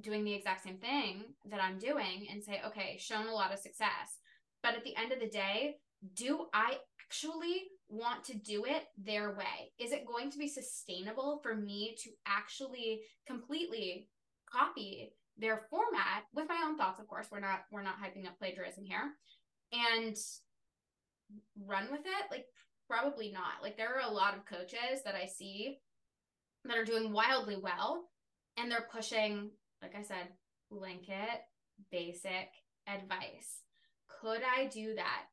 doing 0.00 0.24
the 0.24 0.34
exact 0.34 0.64
same 0.64 0.78
thing 0.78 1.24
that 1.50 1.62
I'm 1.62 1.78
doing 1.78 2.26
and 2.30 2.42
say 2.42 2.60
okay 2.66 2.96
shown 2.98 3.26
a 3.26 3.34
lot 3.34 3.52
of 3.52 3.58
success. 3.58 4.18
But 4.62 4.74
at 4.74 4.84
the 4.84 4.96
end 4.96 5.12
of 5.12 5.20
the 5.20 5.28
day, 5.28 5.76
do 6.14 6.46
I 6.54 6.78
actually 7.00 7.64
want 7.88 8.24
to 8.24 8.36
do 8.36 8.64
it 8.64 8.84
their 8.96 9.34
way? 9.34 9.72
Is 9.78 9.92
it 9.92 10.06
going 10.06 10.30
to 10.30 10.38
be 10.38 10.48
sustainable 10.48 11.40
for 11.42 11.54
me 11.54 11.94
to 12.02 12.10
actually 12.26 13.02
completely 13.26 14.08
copy 14.50 15.12
their 15.38 15.62
format 15.70 16.24
with 16.34 16.48
my 16.48 16.62
own 16.64 16.76
thoughts 16.76 17.00
of 17.00 17.08
course 17.08 17.26
we're 17.30 17.40
not 17.40 17.64
we're 17.72 17.82
not 17.82 17.96
hyping 18.00 18.26
up 18.26 18.38
plagiarism 18.38 18.84
here 18.84 19.12
and 19.72 20.16
run 21.66 21.88
with 21.90 22.02
it? 22.02 22.30
Like 22.30 22.46
probably 22.88 23.32
not. 23.32 23.62
Like 23.62 23.76
there 23.76 23.94
are 23.94 24.08
a 24.08 24.12
lot 24.12 24.36
of 24.36 24.44
coaches 24.44 25.02
that 25.04 25.14
i 25.14 25.26
see 25.26 25.78
that 26.64 26.76
are 26.76 26.84
doing 26.84 27.12
wildly 27.12 27.56
well 27.62 28.04
and 28.56 28.70
they're 28.70 28.88
pushing 28.92 29.50
like 29.82 29.94
i 29.96 30.02
said 30.02 30.28
blanket 30.70 31.42
basic 31.90 32.48
advice. 32.86 33.62
Could 34.20 34.42
i 34.42 34.66
do 34.66 34.94
that 34.94 35.24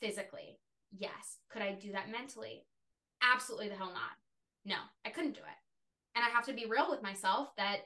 physically? 0.00 0.58
Yes. 0.96 1.38
Could 1.50 1.62
i 1.62 1.72
do 1.72 1.92
that 1.92 2.10
mentally? 2.10 2.64
Absolutely 3.22 3.68
the 3.68 3.76
hell 3.76 3.92
not. 3.92 4.16
No 4.64 4.76
i 5.04 5.10
couldn't 5.10 5.34
do 5.34 5.40
it. 5.40 6.16
And 6.16 6.24
i 6.24 6.28
have 6.28 6.46
to 6.46 6.52
be 6.52 6.66
real 6.68 6.90
with 6.90 7.02
myself 7.02 7.48
that 7.56 7.78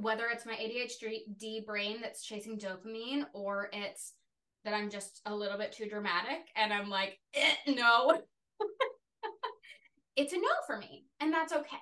whether 0.00 0.26
it's 0.26 0.46
my 0.46 0.54
ADHD 0.54 1.64
brain 1.64 1.98
that's 2.00 2.24
chasing 2.24 2.58
dopamine 2.58 3.24
or 3.32 3.70
it's 3.72 4.14
that 4.64 4.74
I'm 4.74 4.90
just 4.90 5.22
a 5.26 5.34
little 5.34 5.58
bit 5.58 5.72
too 5.72 5.88
dramatic 5.88 6.48
and 6.56 6.72
I'm 6.72 6.90
like, 6.90 7.18
eh, 7.34 7.72
no. 7.74 8.20
it's 10.16 10.32
a 10.32 10.36
no 10.36 10.48
for 10.66 10.78
me, 10.78 11.04
and 11.20 11.32
that's 11.32 11.52
okay. 11.52 11.76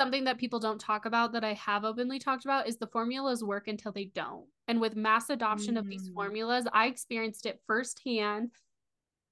Something 0.00 0.24
that 0.24 0.38
people 0.38 0.58
don't 0.58 0.80
talk 0.80 1.06
about 1.06 1.32
that 1.32 1.44
I 1.44 1.52
have 1.54 1.84
openly 1.84 2.18
talked 2.18 2.44
about 2.44 2.66
is 2.66 2.76
the 2.76 2.88
formulas 2.88 3.44
work 3.44 3.68
until 3.68 3.92
they 3.92 4.06
don't. 4.14 4.46
And 4.66 4.80
with 4.80 4.96
mass 4.96 5.30
adoption 5.30 5.74
mm. 5.74 5.78
of 5.78 5.88
these 5.88 6.08
mm. 6.08 6.14
formulas, 6.14 6.66
I 6.72 6.86
experienced 6.86 7.46
it 7.46 7.60
firsthand 7.66 8.50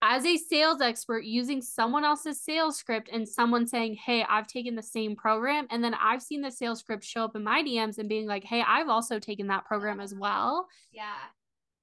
as 0.02 0.24
a 0.24 0.36
sales 0.36 0.80
expert 0.80 1.24
using 1.24 1.60
someone 1.60 2.04
else's 2.04 2.40
sales 2.40 2.76
script 2.76 3.10
and 3.12 3.28
someone 3.28 3.66
saying, 3.66 3.94
Hey, 3.94 4.24
I've 4.28 4.46
taken 4.46 4.74
the 4.74 4.82
same 4.82 5.14
program. 5.14 5.66
And 5.70 5.84
then 5.84 5.94
I've 5.94 6.22
seen 6.22 6.40
the 6.40 6.50
sales 6.50 6.80
script 6.80 7.04
show 7.04 7.24
up 7.24 7.36
in 7.36 7.44
my 7.44 7.62
DMs 7.62 7.98
and 7.98 8.08
being 8.08 8.26
like, 8.26 8.44
Hey, 8.44 8.62
I've 8.66 8.88
also 8.88 9.18
taken 9.18 9.48
that 9.48 9.66
program 9.66 10.00
as 10.00 10.14
well. 10.14 10.68
Yeah. 10.92 11.14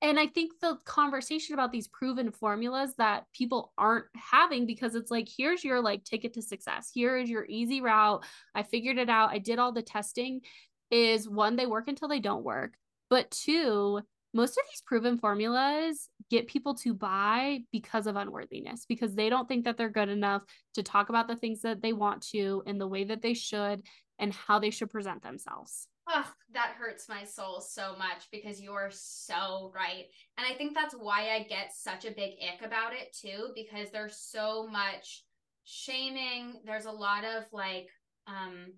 And 0.02 0.20
I 0.20 0.28
think 0.28 0.60
the 0.62 0.78
conversation 0.86 1.56
about 1.56 1.72
these 1.72 1.88
proven 1.88 2.32
formulas 2.32 2.94
that 2.98 3.26
people 3.34 3.74
aren't 3.78 4.06
having 4.16 4.68
because 4.68 4.94
it's 4.94 5.10
like, 5.10 5.28
here's 5.36 5.64
your 5.64 5.82
like 5.82 6.04
ticket 6.04 6.34
to 6.34 6.42
success. 6.42 6.92
Here 6.94 7.18
is 7.18 7.30
your 7.30 7.46
easy 7.50 7.82
route. 7.82 8.24
I 8.54 8.62
figured 8.62 9.00
it 9.00 9.10
out. 9.10 9.32
I 9.32 9.40
did 9.40 9.58
all 9.58 9.72
the 9.72 9.82
testing. 9.82 10.42
Is 10.90 11.28
one, 11.28 11.56
they 11.56 11.66
work 11.66 11.88
until 11.88 12.08
they 12.08 12.20
don't 12.20 12.46
work. 12.46 12.76
But 13.10 13.32
two, 13.32 14.02
most 14.38 14.52
of 14.52 14.64
these 14.70 14.84
proven 14.86 15.18
formulas 15.18 16.10
get 16.30 16.48
people 16.48 16.76
to 16.76 16.94
buy 16.94 17.60
because 17.72 18.06
of 18.06 18.16
unworthiness, 18.16 18.86
because 18.88 19.16
they 19.16 19.30
don't 19.30 19.48
think 19.48 19.66
that 19.66 19.78
they're 19.78 19.90
good 19.90 20.10
enough 20.10 20.44
to 20.76 20.84
talk 20.84 21.10
about 21.10 21.28
the 21.28 21.36
things 21.36 21.62
that 21.62 21.82
they 21.82 21.92
want 21.92 22.22
to 22.22 22.62
in 22.68 22.78
the 22.78 22.88
way 22.88 23.04
that 23.04 23.24
they 23.24 23.34
should 23.34 23.82
and 24.20 24.32
how 24.32 24.60
they 24.60 24.70
should 24.70 24.92
present 24.92 25.24
themselves. 25.24 25.88
Oh, 26.08 26.32
that 26.54 26.76
hurts 26.78 27.10
my 27.10 27.24
soul 27.24 27.60
so 27.60 27.96
much 27.98 28.28
because 28.32 28.62
you're 28.62 28.92
so 28.92 29.72
right. 29.76 30.06
And 30.38 30.46
I 30.48 30.56
think 30.56 30.76
that's 30.76 30.94
why 30.94 31.30
I 31.32 31.48
get 31.50 31.74
such 31.76 32.06
a 32.06 32.12
big 32.12 32.34
ick 32.42 32.66
about 32.66 32.94
it 32.94 33.16
too, 33.20 33.50
because 33.56 33.90
there's 33.92 34.20
so 34.20 34.68
much 34.68 35.24
shaming. 35.66 36.62
There's 36.64 36.86
a 36.86 36.92
lot 36.92 37.24
of 37.26 37.44
like, 37.52 37.88
um, 38.28 38.74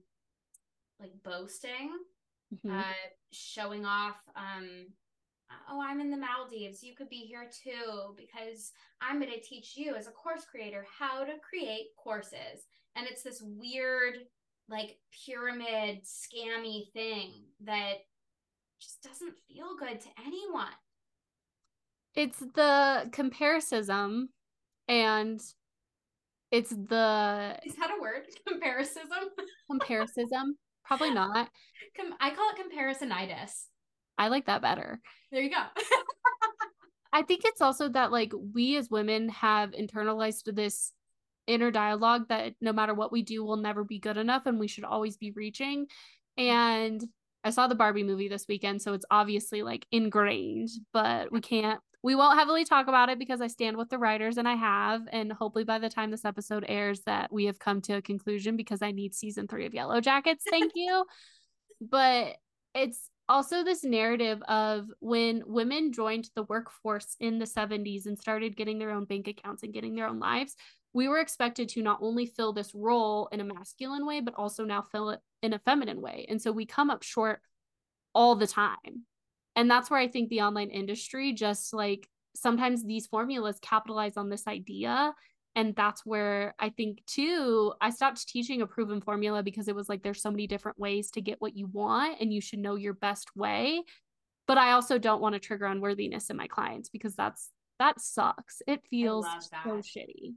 like 0.99 1.11
boasting, 1.23 1.91
mm-hmm. 2.53 2.79
uh, 2.79 2.93
showing 3.31 3.85
off, 3.85 4.15
um, 4.35 4.87
oh, 5.69 5.81
I'm 5.81 5.99
in 5.99 6.11
the 6.11 6.17
Maldives. 6.17 6.83
You 6.83 6.95
could 6.95 7.09
be 7.09 7.17
here 7.27 7.49
too 7.63 8.15
because 8.17 8.71
I'm 9.01 9.19
going 9.19 9.31
to 9.31 9.41
teach 9.41 9.75
you 9.75 9.95
as 9.95 10.07
a 10.07 10.11
course 10.11 10.45
creator 10.49 10.85
how 10.97 11.23
to 11.23 11.33
create 11.47 11.87
courses. 11.97 12.65
And 12.95 13.07
it's 13.07 13.23
this 13.23 13.41
weird, 13.43 14.15
like, 14.67 14.97
pyramid 15.25 16.01
scammy 16.03 16.91
thing 16.91 17.31
that 17.65 17.95
just 18.79 19.01
doesn't 19.03 19.35
feel 19.47 19.75
good 19.77 19.99
to 19.99 20.07
anyone. 20.25 20.67
It's 22.15 22.39
the 22.39 23.09
comparisism 23.11 24.25
and 24.87 25.41
it's 26.51 26.71
the 26.71 27.57
Is 27.63 27.75
that 27.75 27.91
a 27.97 28.01
word? 28.01 28.23
Comparisism? 28.49 29.29
comparisism? 29.71 30.53
Probably 30.83 31.11
not. 31.11 31.49
Com- 31.97 32.15
I 32.19 32.31
call 32.31 32.49
it 32.49 32.57
comparisonitis. 32.57 33.67
I 34.19 34.27
like 34.27 34.45
that 34.47 34.61
better. 34.61 34.99
There 35.31 35.41
you 35.41 35.49
go. 35.49 35.63
I 37.13 37.23
think 37.23 37.41
it's 37.45 37.61
also 37.61 37.89
that 37.89 38.11
like 38.11 38.33
we 38.53 38.75
as 38.77 38.89
women 38.89 39.29
have 39.29 39.71
internalized 39.71 40.53
this 40.53 40.91
inner 41.47 41.71
dialogue 41.71 42.27
that 42.29 42.53
no 42.61 42.73
matter 42.73 42.93
what 42.93 43.11
we 43.11 43.23
do, 43.23 43.43
we'll 43.43 43.57
never 43.57 43.83
be 43.83 43.97
good 43.97 44.17
enough 44.17 44.45
and 44.45 44.59
we 44.59 44.67
should 44.67 44.83
always 44.83 45.17
be 45.17 45.31
reaching. 45.31 45.87
And 46.37 47.03
I 47.43 47.49
saw 47.49 47.67
the 47.67 47.75
Barbie 47.75 48.03
movie 48.03 48.27
this 48.27 48.45
weekend, 48.47 48.81
so 48.81 48.93
it's 48.93 49.05
obviously 49.09 49.63
like 49.63 49.87
ingrained, 49.91 50.69
but 50.93 51.31
we 51.31 51.41
can't 51.41 51.79
we 52.01 52.15
won't 52.15 52.37
heavily 52.37 52.63
talk 52.63 52.87
about 52.87 53.09
it 53.09 53.19
because 53.19 53.41
I 53.41 53.47
stand 53.47 53.75
with 53.75 53.89
the 53.89 53.97
writers 53.97 54.37
and 54.37 54.47
I 54.47 54.55
have. 54.55 55.01
And 55.11 55.33
hopefully 55.33 55.65
by 55.65 55.79
the 55.79 55.89
time 55.89 56.11
this 56.11 56.23
episode 56.23 56.63
airs 56.67 57.01
that 57.01 57.31
we 57.31 57.45
have 57.45 57.59
come 57.59 57.81
to 57.81 57.93
a 57.93 58.01
conclusion 58.01 58.55
because 58.55 58.81
I 58.81 58.91
need 58.91 59.13
season 59.13 59.47
three 59.47 59.65
of 59.65 59.73
Yellowjackets. 59.73 60.43
Thank 60.49 60.73
you. 60.75 61.05
but 61.81 62.37
it's 62.73 63.09
also 63.29 63.63
this 63.63 63.83
narrative 63.83 64.41
of 64.47 64.87
when 64.99 65.43
women 65.45 65.93
joined 65.93 66.29
the 66.35 66.43
workforce 66.43 67.15
in 67.19 67.39
the 67.39 67.45
70s 67.45 68.07
and 68.07 68.17
started 68.17 68.57
getting 68.57 68.79
their 68.79 68.91
own 68.91 69.05
bank 69.05 69.27
accounts 69.27 69.63
and 69.63 69.73
getting 69.73 69.95
their 69.95 70.07
own 70.07 70.19
lives 70.19 70.55
we 70.93 71.07
were 71.07 71.19
expected 71.19 71.69
to 71.69 71.81
not 71.81 71.99
only 72.01 72.25
fill 72.25 72.53
this 72.53 72.73
role 72.73 73.29
in 73.31 73.39
a 73.39 73.43
masculine 73.43 74.05
way 74.05 74.21
but 74.21 74.33
also 74.35 74.65
now 74.65 74.81
fill 74.81 75.11
it 75.11 75.19
in 75.41 75.53
a 75.53 75.59
feminine 75.59 76.01
way. 76.01 76.25
And 76.29 76.41
so 76.41 76.51
we 76.51 76.65
come 76.65 76.89
up 76.89 77.03
short 77.03 77.41
all 78.13 78.35
the 78.35 78.47
time. 78.47 79.05
And 79.55 79.69
that's 79.69 79.89
where 79.89 79.99
i 79.99 80.07
think 80.07 80.29
the 80.29 80.41
online 80.41 80.69
industry 80.69 81.33
just 81.33 81.73
like 81.73 82.07
sometimes 82.35 82.85
these 82.85 83.07
formulas 83.07 83.59
capitalize 83.61 84.15
on 84.15 84.29
this 84.29 84.47
idea 84.47 85.13
and 85.55 85.75
that's 85.75 86.05
where 86.05 86.53
i 86.59 86.69
think 86.69 86.99
too 87.05 87.73
i 87.81 87.89
stopped 87.89 88.27
teaching 88.27 88.61
a 88.61 88.67
proven 88.67 89.01
formula 89.01 89.43
because 89.43 89.67
it 89.67 89.75
was 89.75 89.89
like 89.89 90.03
there's 90.03 90.21
so 90.21 90.31
many 90.31 90.47
different 90.47 90.79
ways 90.79 91.09
to 91.11 91.21
get 91.21 91.41
what 91.41 91.55
you 91.55 91.67
want 91.67 92.17
and 92.19 92.33
you 92.33 92.41
should 92.41 92.59
know 92.59 92.75
your 92.75 92.93
best 92.93 93.35
way. 93.35 93.83
But 94.47 94.57
i 94.57 94.71
also 94.71 94.97
don't 94.97 95.21
want 95.21 95.33
to 95.33 95.39
trigger 95.39 95.65
unworthiness 95.65 96.29
in 96.29 96.37
my 96.37 96.47
clients 96.47 96.89
because 96.89 97.15
that's 97.15 97.51
that 97.79 98.01
sucks. 98.01 98.61
It 98.67 98.81
feels 98.89 99.25
so 99.63 99.69
shitty. 99.77 100.33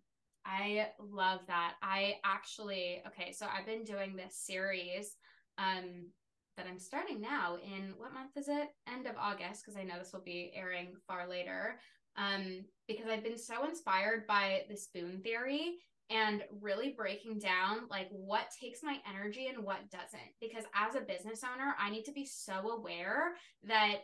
I 0.46 0.88
love 1.00 1.40
that. 1.48 1.74
I 1.82 2.16
actually 2.24 3.02
okay 3.06 3.32
so 3.32 3.46
i've 3.46 3.66
been 3.66 3.84
doing 3.84 4.16
this 4.16 4.36
series 4.36 5.16
um 5.58 6.08
that 6.56 6.66
i'm 6.66 6.78
starting 6.78 7.20
now 7.20 7.56
in 7.56 7.94
what 7.96 8.12
month 8.12 8.36
is 8.36 8.48
it? 8.48 8.68
End 8.88 9.06
of 9.06 9.16
august 9.18 9.64
because 9.64 9.78
i 9.78 9.84
know 9.84 9.98
this 9.98 10.12
will 10.12 10.22
be 10.24 10.52
airing 10.54 10.94
far 11.06 11.28
later 11.28 11.78
um, 12.16 12.64
because 12.88 13.06
I've 13.08 13.24
been 13.24 13.38
so 13.38 13.64
inspired 13.66 14.26
by 14.26 14.62
the 14.68 14.76
spoon 14.76 15.20
theory 15.22 15.76
and 16.10 16.42
really 16.60 16.94
breaking 16.96 17.38
down 17.38 17.88
like 17.90 18.08
what 18.10 18.50
takes 18.60 18.82
my 18.82 18.98
energy 19.08 19.46
and 19.46 19.64
what 19.64 19.90
doesn't. 19.90 20.20
Because 20.40 20.64
as 20.74 20.94
a 20.94 21.00
business 21.00 21.42
owner, 21.42 21.74
I 21.78 21.90
need 21.90 22.04
to 22.04 22.12
be 22.12 22.26
so 22.26 22.70
aware 22.70 23.32
that 23.64 24.02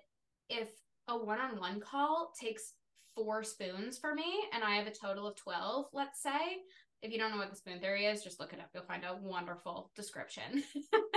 if 0.48 0.68
a 1.08 1.16
one 1.16 1.40
on 1.40 1.58
one 1.58 1.80
call 1.80 2.32
takes 2.40 2.74
four 3.14 3.42
spoons 3.42 3.98
for 3.98 4.14
me 4.14 4.44
and 4.54 4.62
I 4.62 4.76
have 4.76 4.86
a 4.86 4.92
total 4.92 5.26
of 5.26 5.36
12, 5.36 5.86
let's 5.92 6.22
say, 6.22 6.58
if 7.02 7.12
you 7.12 7.18
don't 7.18 7.30
know 7.30 7.38
what 7.38 7.50
the 7.50 7.56
spoon 7.56 7.80
theory 7.80 8.06
is, 8.06 8.24
just 8.24 8.40
look 8.40 8.52
it 8.52 8.60
up. 8.60 8.70
You'll 8.74 8.84
find 8.84 9.04
a 9.04 9.18
wonderful 9.20 9.90
description. 9.94 10.64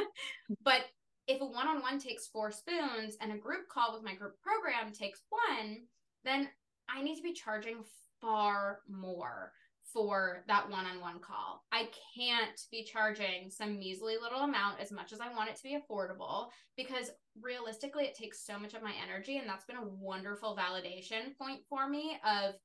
but 0.64 0.82
if 1.28 1.42
a 1.42 1.46
one 1.46 1.68
on 1.68 1.82
one 1.82 2.00
takes 2.00 2.28
four 2.28 2.52
spoons 2.52 3.16
and 3.22 3.32
a 3.32 3.38
group 3.38 3.68
call 3.70 3.94
with 3.94 4.04
my 4.04 4.16
group 4.16 4.36
program 4.42 4.92
takes 4.94 5.22
one, 5.30 5.78
then 6.24 6.50
I 6.96 7.02
need 7.02 7.16
to 7.18 7.24
be 7.24 7.34
charging 7.34 7.84
far 8.20 8.80
more 8.90 9.52
for 9.94 10.44
that 10.48 10.70
one-on-one 10.70 11.20
call. 11.20 11.64
I 11.72 11.90
can't 12.16 12.60
be 12.72 12.84
charging 12.84 13.50
some 13.50 13.78
measly 13.78 14.16
little 14.22 14.42
amount 14.42 14.80
as 14.80 14.92
much 14.92 15.12
as 15.12 15.20
I 15.20 15.34
want 15.34 15.50
it 15.50 15.56
to 15.58 15.64
be 15.64 15.78
affordable 15.78 16.48
because 16.78 17.12
realistically 17.42 18.06
it 18.06 18.16
takes 18.16 18.46
so 18.46 18.58
much 18.58 18.74
of 18.74 18.84
my 18.84 18.94
energy 19.04 19.38
and 19.38 19.48
that's 19.48 19.66
been 19.66 19.78
a 19.78 19.88
wonderful 19.88 20.58
validation 20.58 21.36
point 21.38 21.62
for 21.68 21.90
me 21.90 22.18
of 22.26 22.56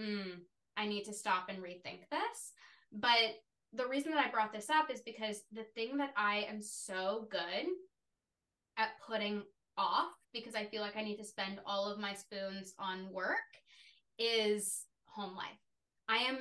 mm, 0.00 0.32
I 0.76 0.86
need 0.86 1.04
to 1.04 1.12
stop 1.12 1.46
and 1.48 1.58
rethink 1.58 2.08
this. 2.10 2.52
But 2.92 3.36
the 3.74 3.88
reason 3.88 4.12
that 4.12 4.24
I 4.24 4.30
brought 4.30 4.52
this 4.52 4.70
up 4.70 4.90
is 4.90 5.00
because 5.00 5.42
the 5.52 5.64
thing 5.74 5.96
that 5.98 6.12
I 6.16 6.46
am 6.48 6.62
so 6.62 7.26
good 7.30 7.66
at 8.78 8.90
putting 9.06 9.42
off 9.76 10.08
because 10.32 10.54
I 10.54 10.66
feel 10.66 10.82
like 10.82 10.96
I 10.96 11.02
need 11.02 11.16
to 11.16 11.24
spend 11.24 11.60
all 11.66 11.90
of 11.90 11.98
my 11.98 12.14
spoons 12.14 12.74
on 12.78 13.10
work 13.12 13.38
is 14.22 14.86
home 15.06 15.36
life. 15.36 15.58
I 16.08 16.18
am 16.18 16.38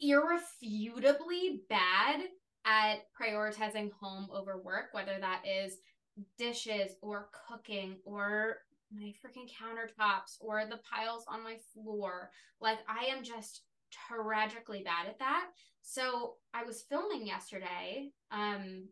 irrefutably 0.00 1.62
bad 1.68 2.20
at 2.66 3.06
prioritizing 3.20 3.90
home 3.92 4.28
over 4.32 4.60
work, 4.60 4.86
whether 4.92 5.18
that 5.20 5.42
is 5.46 5.76
dishes 6.38 6.92
or 7.02 7.28
cooking 7.48 7.96
or 8.04 8.58
my 8.92 9.12
freaking 9.24 9.48
countertops 9.50 10.36
or 10.40 10.64
the 10.64 10.80
piles 10.90 11.24
on 11.28 11.42
my 11.42 11.56
floor. 11.72 12.30
Like 12.60 12.78
I 12.88 13.06
am 13.06 13.22
just 13.22 13.62
tragically 13.90 14.82
bad 14.82 15.06
at 15.06 15.18
that. 15.18 15.46
So 15.82 16.34
I 16.52 16.64
was 16.64 16.84
filming 16.88 17.26
yesterday, 17.26 18.10
um, 18.30 18.88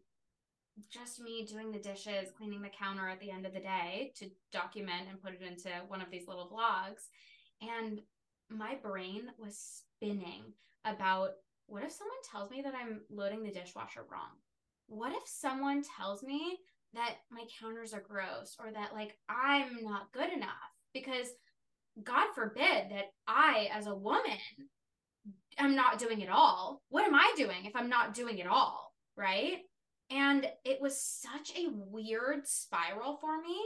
just 0.91 1.21
me 1.21 1.47
doing 1.47 1.71
the 1.71 1.79
dishes, 1.79 2.31
cleaning 2.37 2.63
the 2.63 2.69
counter 2.69 3.09
at 3.09 3.21
the 3.21 3.31
end 3.31 3.47
of 3.47 3.53
the 3.53 3.61
day 3.61 4.13
to 4.17 4.31
document 4.53 5.09
and 5.09 5.23
put 5.23 5.35
it 5.35 5.43
into 5.43 5.71
one 5.89 6.01
of 6.01 6.11
these 6.11 6.27
little 6.27 6.51
vlogs. 6.51 7.09
And 7.61 8.01
my 8.57 8.77
brain 8.83 9.23
was 9.39 9.83
spinning 9.99 10.43
about 10.85 11.31
what 11.67 11.85
if 11.85 11.93
someone 11.93 12.17
tells 12.31 12.51
me 12.51 12.63
that 12.63 12.75
I'm 12.75 13.01
loading 13.11 13.43
the 13.43 13.51
dishwasher 13.51 14.05
wrong? 14.11 14.37
What 14.89 15.13
if 15.13 15.23
someone 15.27 15.83
tells 15.97 16.23
me 16.23 16.59
that 16.95 17.17
my 17.31 17.45
counters 17.59 17.95
are 17.95 18.01
gross 18.07 18.57
or 18.59 18.71
that 18.73 18.93
like 18.95 19.17
I'm 19.29 19.83
not 19.83 20.13
good 20.13 20.33
enough? 20.33 20.51
Because 20.93 21.29
God 22.03 22.27
forbid 22.35 22.91
that 22.91 23.13
I, 23.27 23.69
as 23.73 23.87
a 23.87 23.95
woman, 23.95 24.39
am 25.59 25.75
not 25.75 25.99
doing 25.99 26.21
it 26.21 26.31
all. 26.31 26.83
What 26.89 27.05
am 27.05 27.15
I 27.15 27.33
doing 27.37 27.65
if 27.65 27.77
I'm 27.77 27.89
not 27.89 28.15
doing 28.15 28.39
it 28.39 28.47
all? 28.47 28.93
Right. 29.17 29.59
And 30.11 30.47
it 30.65 30.81
was 30.81 31.01
such 31.01 31.57
a 31.57 31.71
weird 31.71 32.47
spiral 32.47 33.17
for 33.17 33.41
me 33.41 33.59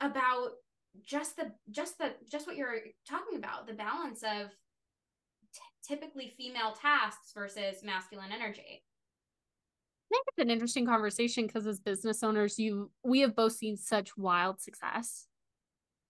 about 0.00 0.50
just 1.04 1.36
the 1.36 1.52
just 1.70 1.98
the 1.98 2.12
just 2.30 2.46
what 2.46 2.56
you're 2.56 2.76
talking 3.08 3.38
about 3.38 3.66
the 3.66 3.72
balance 3.72 4.22
of 4.22 4.50
t- 5.54 5.60
typically 5.86 6.34
female 6.36 6.72
tasks 6.72 7.32
versus 7.34 7.82
masculine 7.82 8.32
energy 8.32 8.82
I 10.12 10.14
think 10.14 10.26
it's 10.28 10.44
an 10.44 10.50
interesting 10.50 10.84
conversation 10.84 11.46
because 11.46 11.66
as 11.66 11.80
business 11.80 12.22
owners, 12.22 12.58
you 12.58 12.90
we 13.02 13.20
have 13.20 13.34
both 13.34 13.52
seen 13.52 13.78
such 13.78 14.14
wild 14.18 14.60
success. 14.60 15.26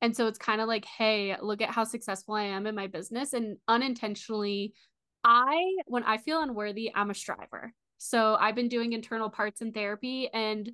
And 0.01 0.17
so 0.17 0.27
it's 0.27 0.39
kind 0.39 0.61
of 0.61 0.67
like, 0.67 0.85
hey, 0.85 1.37
look 1.41 1.63
at 1.63 1.71
how 1.71 1.85
successful 1.85 2.35
I 2.35 2.43
am 2.43 2.67
in 2.67 2.75
my 2.75 2.89
business. 2.89 3.33
And 3.33 3.59
unintentionally, 3.69 4.75
I, 5.23 5.77
when 5.87 6.03
I 6.03 6.19
feel 6.19 6.43
unworthy, 6.43 6.91
I'm 6.93 7.11
a 7.11 7.15
striver. 7.15 7.73
So 7.99 8.35
I've 8.35 8.57
been 8.57 8.69
doing 8.69 8.93
internal 8.93 9.31
parts 9.31 9.63
in 9.63 9.71
therapy. 9.71 10.29
And 10.35 10.73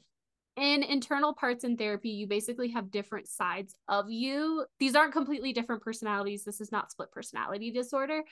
in 0.58 0.82
internal 0.82 1.32
parts 1.32 1.64
in 1.64 1.76
therapy, 1.76 2.10
you 2.10 2.26
basically 2.26 2.68
have 2.70 2.90
different 2.90 3.28
sides 3.28 3.74
of 3.88 4.10
you. 4.10 4.64
These 4.78 4.94
aren't 4.94 5.12
completely 5.12 5.52
different 5.52 5.82
personalities. 5.82 6.44
This 6.44 6.60
is 6.60 6.72
not 6.72 6.90
split 6.90 7.10
personality 7.12 7.70
disorder. 7.70 8.22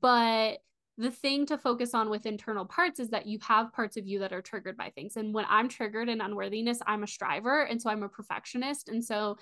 But 0.00 0.58
the 0.98 1.10
thing 1.10 1.44
to 1.46 1.58
focus 1.58 1.92
on 1.94 2.08
with 2.08 2.24
internal 2.24 2.64
parts 2.64 2.98
is 2.98 3.10
that 3.10 3.26
you 3.26 3.38
have 3.42 3.72
parts 3.72 3.96
of 3.96 4.06
you 4.06 4.18
that 4.20 4.32
are 4.32 4.40
triggered 4.40 4.76
by 4.76 4.90
things. 4.90 5.16
And 5.16 5.34
when 5.34 5.44
I'm 5.48 5.68
triggered 5.68 6.08
in 6.08 6.20
unworthiness, 6.20 6.80
I'm 6.86 7.02
a 7.02 7.06
striver. 7.06 7.62
And 7.62 7.80
so 7.80 7.90
I'm 7.90 8.02
a 8.02 8.08
perfectionist. 8.08 8.88
And 8.88 9.04
so 9.04 9.36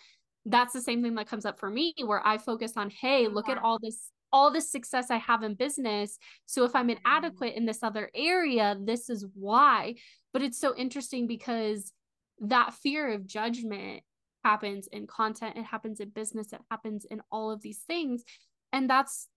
that's 0.45 0.73
the 0.73 0.81
same 0.81 1.03
thing 1.03 1.15
that 1.15 1.29
comes 1.29 1.47
up 1.47 1.59
for 1.59 1.71
me 1.71 1.95
where 2.05 2.27
I 2.27 2.39
focus 2.39 2.73
on, 2.77 2.91
hey, 2.91 3.29
look 3.29 3.49
at 3.49 3.59
all 3.59 3.79
this 3.79 4.11
all 4.33 4.51
this 4.51 4.71
success 4.71 5.13
I 5.13 5.19
have 5.19 5.45
in 5.45 5.55
business. 5.55 6.19
So 6.47 6.65
if 6.65 6.75
I'm 6.75 6.89
mm-hmm. 6.89 6.99
inadequate 7.07 7.55
in 7.55 7.67
this 7.67 7.85
other 7.85 8.11
area, 8.17 8.77
this 8.83 9.09
is 9.09 9.25
why. 9.35 9.95
But 10.33 10.43
it's 10.43 10.59
so 10.59 10.75
interesting 10.77 11.29
because 11.29 11.93
that 12.41 12.75
fear 12.75 13.13
of 13.13 13.27
judgment 13.27 14.03
happens 14.45 14.87
in 14.89 15.07
content, 15.07 15.57
it 15.57 15.65
happens 15.65 16.01
in 16.01 16.11
business, 16.11 16.53
it 16.53 16.61
happens 16.71 17.05
in 17.05 17.23
all 17.31 17.51
of 17.51 17.63
these 17.63 17.79
things. 17.87 18.25
And 18.73 18.89
that's 18.91 19.29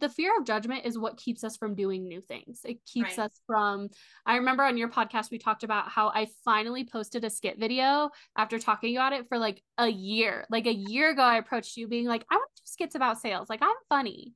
the 0.00 0.08
fear 0.08 0.36
of 0.38 0.46
judgment 0.46 0.86
is 0.86 0.98
what 0.98 1.18
keeps 1.18 1.44
us 1.44 1.56
from 1.56 1.74
doing 1.74 2.08
new 2.08 2.20
things. 2.20 2.60
It 2.64 2.78
keeps 2.86 3.18
right. 3.18 3.26
us 3.26 3.40
from. 3.46 3.88
I 4.24 4.36
remember 4.36 4.62
on 4.62 4.78
your 4.78 4.88
podcast, 4.88 5.30
we 5.30 5.38
talked 5.38 5.62
about 5.62 5.90
how 5.90 6.08
I 6.08 6.28
finally 6.44 6.88
posted 6.90 7.24
a 7.24 7.30
skit 7.30 7.58
video 7.58 8.10
after 8.36 8.58
talking 8.58 8.96
about 8.96 9.12
it 9.12 9.28
for 9.28 9.38
like 9.38 9.62
a 9.78 9.88
year. 9.88 10.46
Like 10.48 10.66
a 10.66 10.74
year 10.74 11.10
ago, 11.10 11.22
I 11.22 11.36
approached 11.36 11.76
you 11.76 11.88
being 11.88 12.06
like, 12.06 12.24
I 12.30 12.36
want 12.36 12.50
to 12.56 12.62
do 12.62 12.66
skits 12.66 12.94
about 12.94 13.20
sales. 13.20 13.50
Like, 13.50 13.62
I'm 13.62 13.76
funny. 13.88 14.32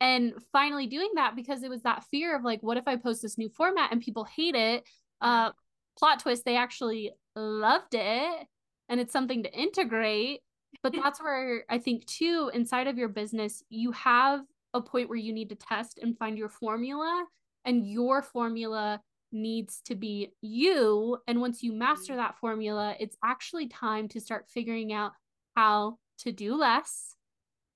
And 0.00 0.34
finally 0.50 0.88
doing 0.88 1.10
that 1.14 1.36
because 1.36 1.62
it 1.62 1.70
was 1.70 1.82
that 1.82 2.04
fear 2.10 2.36
of 2.36 2.42
like, 2.42 2.62
what 2.62 2.76
if 2.76 2.88
I 2.88 2.96
post 2.96 3.22
this 3.22 3.38
new 3.38 3.48
format 3.48 3.92
and 3.92 4.00
people 4.00 4.24
hate 4.24 4.56
it? 4.56 4.84
Uh, 5.20 5.52
plot 5.96 6.18
twist, 6.18 6.44
they 6.44 6.56
actually 6.56 7.12
loved 7.36 7.94
it 7.94 8.46
and 8.88 9.00
it's 9.00 9.12
something 9.12 9.42
to 9.42 9.52
integrate. 9.52 10.40
But 10.82 10.94
that's 10.94 11.22
where 11.22 11.64
I 11.68 11.78
think, 11.78 12.06
too, 12.06 12.50
inside 12.54 12.86
of 12.86 12.98
your 12.98 13.08
business, 13.08 13.62
you 13.68 13.92
have 13.92 14.40
a 14.74 14.80
point 14.80 15.08
where 15.08 15.18
you 15.18 15.32
need 15.32 15.50
to 15.50 15.54
test 15.54 15.98
and 16.00 16.16
find 16.16 16.38
your 16.38 16.48
formula 16.48 17.26
and 17.64 17.86
your 17.86 18.22
formula 18.22 19.00
needs 19.32 19.80
to 19.86 19.94
be 19.94 20.32
you 20.42 21.16
and 21.26 21.40
once 21.40 21.62
you 21.62 21.72
master 21.72 22.12
mm-hmm. 22.12 22.20
that 22.20 22.38
formula 22.38 22.94
it's 23.00 23.16
actually 23.24 23.66
time 23.66 24.06
to 24.06 24.20
start 24.20 24.46
figuring 24.48 24.92
out 24.92 25.12
how 25.56 25.96
to 26.18 26.30
do 26.30 26.54
less 26.54 27.16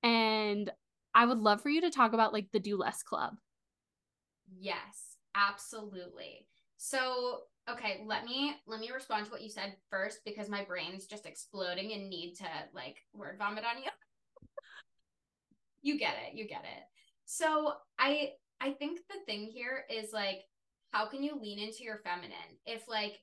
and 0.03 0.71
i 1.15 1.25
would 1.25 1.39
love 1.39 1.61
for 1.63 1.71
you 1.71 1.81
to 1.81 1.91
talk 1.91 2.13
about 2.13 2.33
like 2.33 2.47
the 2.53 2.61
do 2.61 2.77
less 2.77 3.03
club 3.03 3.35
yes 4.59 5.17
absolutely 5.35 6.47
so 6.77 7.41
okay 7.69 8.03
let 8.07 8.25
me 8.25 8.55
let 8.67 8.81
me 8.81 8.91
respond 8.93 9.27
to 9.27 9.31
what 9.31 9.43
you 9.43 9.51
said 9.51 9.77
first 9.91 10.21
because 10.25 10.49
my 10.49 10.65
brain's 10.65 11.07
just 11.07 11.27
exploding 11.27 11.93
and 11.93 12.09
need 12.09 12.35
to 12.35 12.47
like 12.75 12.97
word 13.13 13.37
vomit 13.39 13.65
on 13.65 13.83
you. 13.83 13.91
You 15.83 15.99
get 15.99 16.15
it 16.27 16.37
you 16.37 16.49
get 16.49 16.65
it. 16.65 16.83
So 17.27 17.75
i 17.99 18.31
i 18.61 18.73
think 18.73 19.01
the 19.09 19.21
thing 19.25 19.45
here 19.45 19.85
is 19.91 20.13
like 20.13 20.41
how 20.93 21.07
can 21.07 21.23
you 21.23 21.39
lean 21.41 21.59
into 21.59 21.85
your 21.85 21.99
feminine? 21.99 22.59
If 22.65 22.89
like 22.89 23.21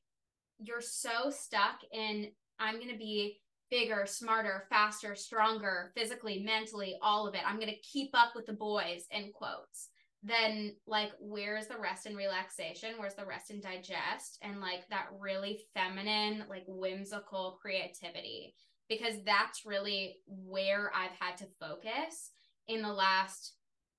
you're 0.59 0.81
so 0.81 1.29
stuck 1.29 1.79
in 1.91 2.31
i'm 2.59 2.79
gonna 2.79 2.97
be 2.97 3.39
bigger 3.69 4.05
smarter 4.05 4.65
faster 4.69 5.15
stronger 5.15 5.91
physically 5.95 6.43
mentally 6.43 6.95
all 7.01 7.27
of 7.27 7.33
it. 7.33 7.41
I'm 7.45 7.59
gonna 7.59 7.71
keep 7.81 8.11
up 8.13 8.33
with 8.35 8.45
the 8.45 8.53
boys 8.53 9.05
in 9.09 9.31
quotes 9.33 9.89
then 10.23 10.73
like 10.87 11.11
where's 11.19 11.67
the 11.67 11.77
rest 11.77 12.05
and 12.05 12.15
relaxation 12.15 12.95
where's 12.97 13.15
the 13.15 13.25
rest 13.25 13.49
and 13.49 13.61
digest 13.61 14.39
and 14.41 14.61
like 14.61 14.87
that 14.89 15.07
really 15.19 15.59
feminine 15.73 16.43
like 16.49 16.63
whimsical 16.67 17.57
creativity 17.61 18.53
because 18.87 19.15
that's 19.25 19.65
really 19.65 20.17
where 20.27 20.91
i've 20.95 21.15
had 21.19 21.37
to 21.37 21.45
focus 21.59 22.31
in 22.67 22.81
the 22.81 22.91
last 22.91 23.53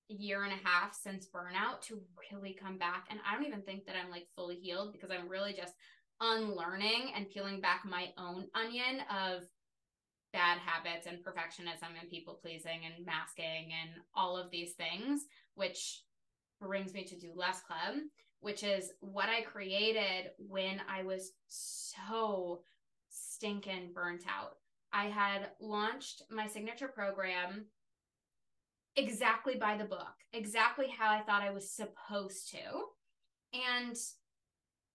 year 0.09 0.45
and 0.45 0.53
a 0.53 0.69
half 0.69 0.95
since 0.95 1.29
burnout 1.29 1.81
to 1.83 2.01
really 2.33 2.55
come 2.55 2.79
back. 2.79 3.07
And 3.11 3.21
I 3.27 3.35
don't 3.35 3.47
even 3.47 3.63
think 3.63 3.87
that 3.87 3.97
I'm 3.97 4.11
like 4.11 4.27
fully 4.37 4.57
healed 4.57 4.93
because 4.93 5.11
I'm 5.11 5.29
really 5.29 5.53
just 5.53 5.75
unlearning 6.21 7.13
and 7.17 7.31
peeling 7.31 7.61
back 7.61 7.83
my 7.85 8.09
own 8.19 8.47
onion 8.55 9.01
of 9.11 9.43
bad 10.33 10.59
habits 10.59 11.07
and 11.07 11.19
perfectionism 11.19 11.99
and 12.01 12.11
people 12.11 12.39
pleasing 12.41 12.81
and 12.85 13.07
masking 13.07 13.71
and 13.83 13.91
all 14.15 14.37
of 14.37 14.51
these 14.51 14.75
things, 14.75 15.25
which 15.55 16.03
brings 16.67 16.93
me 16.93 17.05
to 17.05 17.19
Do 17.19 17.33
Less 17.35 17.61
Club, 17.63 17.97
which 18.41 18.63
is 18.63 18.93
what 19.01 19.29
I 19.29 19.43
created 19.43 20.31
when 20.39 20.81
I 20.89 21.03
was 21.03 21.33
so 21.49 22.63
stinking 23.09 23.93
burnt 23.95 24.25
out. 24.29 24.57
I 24.93 25.07
had 25.07 25.51
launched 25.61 26.23
my 26.31 26.47
signature 26.47 26.89
program 26.89 27.67
exactly 28.97 29.57
by 29.57 29.77
the 29.77 29.85
book, 29.85 30.15
exactly 30.33 30.87
how 30.97 31.11
I 31.11 31.23
thought 31.23 31.43
I 31.43 31.51
was 31.51 31.71
supposed 31.71 32.51
to. 32.51 32.59
And 33.53 33.97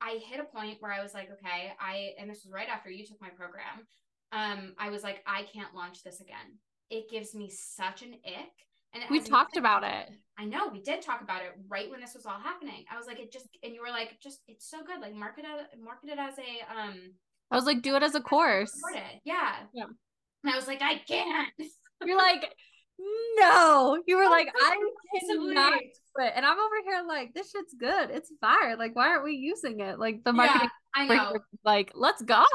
I 0.02 0.20
hit 0.26 0.40
a 0.40 0.58
point 0.58 0.78
where 0.80 0.94
I 0.94 1.04
was 1.04 1.14
like, 1.14 1.30
okay, 1.32 1.74
I, 1.80 2.12
and 2.20 2.30
this 2.30 2.46
was 2.46 2.54
right 2.54 2.70
after 2.70 2.90
you 2.90 3.06
took 3.06 3.20
my 3.20 3.30
program. 3.30 3.88
Um, 4.32 4.74
I 4.78 4.90
was 4.90 5.04
like, 5.04 5.22
I 5.28 5.44
can't 5.54 5.76
launch 5.76 6.04
this 6.04 6.22
again. 6.22 6.60
It 6.90 7.10
gives 7.10 7.36
me 7.36 7.50
such 7.50 8.02
an 8.02 8.14
ick. 8.26 8.54
And 8.94 9.04
we 9.10 9.20
talked 9.20 9.58
about 9.58 9.84
it. 9.84 10.10
I 10.38 10.46
know 10.46 10.70
we 10.70 10.82
did 10.82 11.02
talk 11.02 11.22
about 11.22 11.42
it 11.42 11.52
right 11.68 11.90
when 11.92 12.00
this 12.00 12.14
was 12.16 12.26
all 12.26 12.40
happening. 12.40 12.86
I 12.92 12.98
was 12.98 13.08
like, 13.08 13.20
it 13.20 13.32
just, 13.32 13.48
and 13.62 13.74
you 13.74 13.82
were 13.82 13.90
like, 13.90 14.18
just, 14.22 14.40
it's 14.48 14.70
so 14.70 14.78
good. 14.84 15.02
Like 15.02 15.14
market 15.14 15.46
it, 15.46 15.80
market 15.84 16.10
it 16.10 16.20
as 16.20 16.36
a, 16.38 16.80
um, 16.80 16.96
I 17.52 17.56
was 17.56 17.66
like, 17.66 17.82
do 17.82 17.96
it 17.96 18.04
as 18.04 18.16
a 18.16 18.22
course. 18.22 18.72
Yeah. 19.26 19.56
Yeah. 19.74 19.86
And 20.44 20.54
I 20.54 20.56
was 20.56 20.68
like, 20.68 20.82
I 20.82 21.02
can't. 21.08 21.50
You're 22.06 22.18
like, 22.18 22.54
no. 23.38 24.02
You 24.08 24.18
were 24.18 24.24
oh, 24.24 24.30
like, 24.30 24.48
I 24.56 24.78
cannot. 25.20 25.82
And 26.36 26.46
I'm 26.46 26.58
over 26.58 26.76
here 26.86 27.04
like, 27.08 27.34
this 27.34 27.52
shit's 27.52 27.74
good. 27.80 28.10
It's 28.10 28.32
fire. 28.42 28.78
Like, 28.78 28.96
why 28.96 29.10
aren't 29.10 29.24
we 29.24 29.34
using 29.34 29.82
it? 29.82 30.00
Like 30.00 30.24
the 30.24 30.34
marketing 30.34 30.70
I 30.96 31.06
know. 31.08 31.38
Like, 31.64 31.92
let's 31.94 32.22
go. 32.22 32.46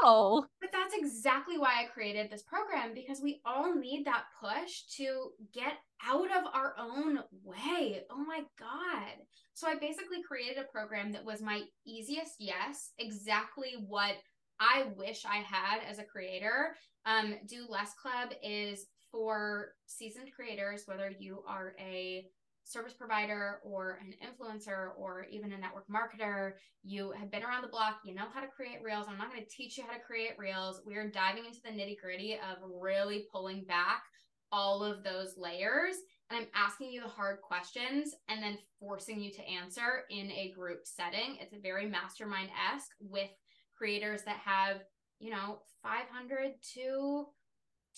But 0.61 0.71
that's 0.71 0.93
exactly 0.93 1.57
why 1.57 1.81
I 1.81 1.85
created 1.93 2.29
this 2.29 2.43
program 2.43 2.93
because 2.93 3.21
we 3.21 3.41
all 3.45 3.73
need 3.73 4.05
that 4.05 4.25
push 4.41 4.83
to 4.97 5.29
get 5.53 5.73
out 6.05 6.25
of 6.25 6.43
our 6.53 6.75
own 6.77 7.19
way. 7.43 8.01
Oh 8.11 8.23
my 8.25 8.41
God. 8.59 9.13
So 9.53 9.67
I 9.67 9.75
basically 9.75 10.21
created 10.27 10.57
a 10.57 10.71
program 10.71 11.11
that 11.13 11.23
was 11.23 11.41
my 11.41 11.61
easiest 11.85 12.35
yes, 12.39 12.91
exactly 12.99 13.75
what 13.87 14.15
I 14.59 14.87
wish 14.97 15.23
I 15.25 15.37
had 15.37 15.79
as 15.89 15.99
a 15.99 16.03
creator. 16.03 16.75
Um, 17.05 17.35
Do 17.47 17.65
Less 17.69 17.93
Club 17.93 18.33
is 18.43 18.85
for 19.11 19.69
seasoned 19.85 20.29
creators, 20.35 20.83
whether 20.87 21.11
you 21.17 21.43
are 21.47 21.73
a 21.79 22.25
service 22.65 22.93
provider 22.93 23.59
or 23.63 23.99
an 24.01 24.13
influencer 24.21 24.89
or 24.97 25.27
even 25.31 25.53
a 25.53 25.57
network 25.57 25.85
marketer, 25.87 26.53
you 26.83 27.11
have 27.11 27.31
been 27.31 27.43
around 27.43 27.61
the 27.61 27.67
block, 27.67 27.99
you 28.03 28.13
know 28.13 28.25
how 28.33 28.41
to 28.41 28.47
create 28.47 28.79
reels. 28.83 29.05
I'm 29.07 29.17
not 29.17 29.31
going 29.31 29.43
to 29.43 29.49
teach 29.49 29.77
you 29.77 29.83
how 29.87 29.93
to 29.93 30.03
create 30.03 30.33
reels. 30.37 30.81
We 30.85 30.95
are 30.95 31.09
diving 31.09 31.45
into 31.45 31.61
the 31.63 31.69
nitty 31.69 31.97
gritty 32.01 32.33
of 32.33 32.57
really 32.81 33.27
pulling 33.31 33.63
back 33.65 34.03
all 34.51 34.83
of 34.83 35.03
those 35.03 35.35
layers. 35.37 35.95
And 36.29 36.39
I'm 36.39 36.47
asking 36.55 36.91
you 36.91 37.01
the 37.01 37.07
hard 37.07 37.39
questions 37.41 38.15
and 38.29 38.41
then 38.41 38.57
forcing 38.79 39.19
you 39.19 39.31
to 39.31 39.47
answer 39.47 40.03
in 40.09 40.31
a 40.31 40.51
group 40.57 40.79
setting. 40.83 41.37
It's 41.39 41.53
a 41.53 41.59
very 41.59 41.87
mastermind 41.87 42.49
esque 42.73 42.91
with 42.99 43.29
creators 43.77 44.23
that 44.23 44.37
have, 44.43 44.81
you 45.19 45.29
know, 45.29 45.59
500 45.83 46.53
to 46.73 47.25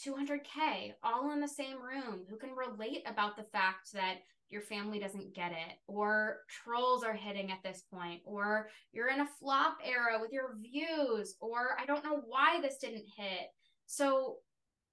200K 0.06 0.94
all 1.04 1.32
in 1.32 1.40
the 1.40 1.48
same 1.48 1.82
room 1.82 2.26
who 2.30 2.38
can 2.38 2.52
relate 2.52 3.04
about 3.08 3.36
the 3.38 3.46
fact 3.52 3.94
that 3.94 4.18
your 4.50 4.62
family 4.62 5.00
doesn't 5.00 5.36
get 5.36 5.52
it, 5.52 5.78
or 5.88 6.40
trolls 6.50 7.04
are 7.04 7.14
hitting 7.14 7.52
at 7.52 7.64
this 7.64 7.84
point, 7.94 8.22
or 8.26 8.70
you're 8.94 9.10
in 9.10 9.22
a 9.22 9.30
flop 9.40 9.78
era 9.84 10.20
with 10.22 10.32
your 10.32 10.56
views, 10.62 11.36
or 11.42 11.78
I 11.80 11.86
don't 11.86 12.04
know 12.04 12.22
why 12.26 12.60
this 12.62 12.78
didn't 12.78 13.06
hit. 13.18 13.48
So 13.86 14.38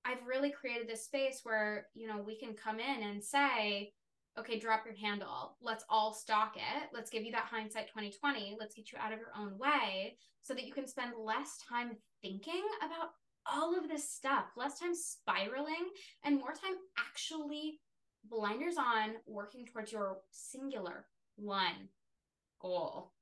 I've 0.05 0.27
really 0.27 0.51
created 0.51 0.89
this 0.89 1.05
space 1.05 1.41
where, 1.45 1.87
you 1.95 2.07
know, 2.07 2.23
we 2.25 2.39
can 2.39 2.55
come 2.55 2.79
in 2.81 3.03
and 3.03 3.23
say, 3.23 3.93
okay, 4.39 4.59
drop 4.59 4.85
your 4.85 4.97
handle. 4.97 5.57
Let's 5.63 5.85
all 5.89 6.13
stock 6.13 6.57
it. 6.57 6.89
Let's 6.93 7.11
give 7.11 7.23
you 7.23 7.33
that 7.33 7.49
hindsight 7.51 7.87
2020. 7.89 8.57
Let's 8.59 8.75
get 8.75 8.91
you 8.93 8.99
out 8.99 9.13
of 9.13 9.21
your 9.21 9.33
own 9.39 9.57
way 9.59 10.17
so 10.43 10.55
that 10.55 10.67
you 10.67 10.73
can 10.73 10.89
spend 10.89 11.13
less 11.17 11.59
time 11.69 11.93
thinking 12.21 12.63
about 12.83 13.11
all 13.47 13.79
of 13.79 13.89
this 13.89 14.11
stuff, 14.11 14.47
less 14.57 14.79
time 14.79 14.95
spiraling, 14.95 15.89
and 16.25 16.37
more 16.37 16.53
time 16.53 16.75
actually 16.99 17.79
blinders 18.29 18.77
on, 18.79 19.15
working 19.27 19.67
towards 19.67 19.93
your 19.93 20.19
singular 20.31 21.07
one 21.37 21.89
goal. 22.61 23.13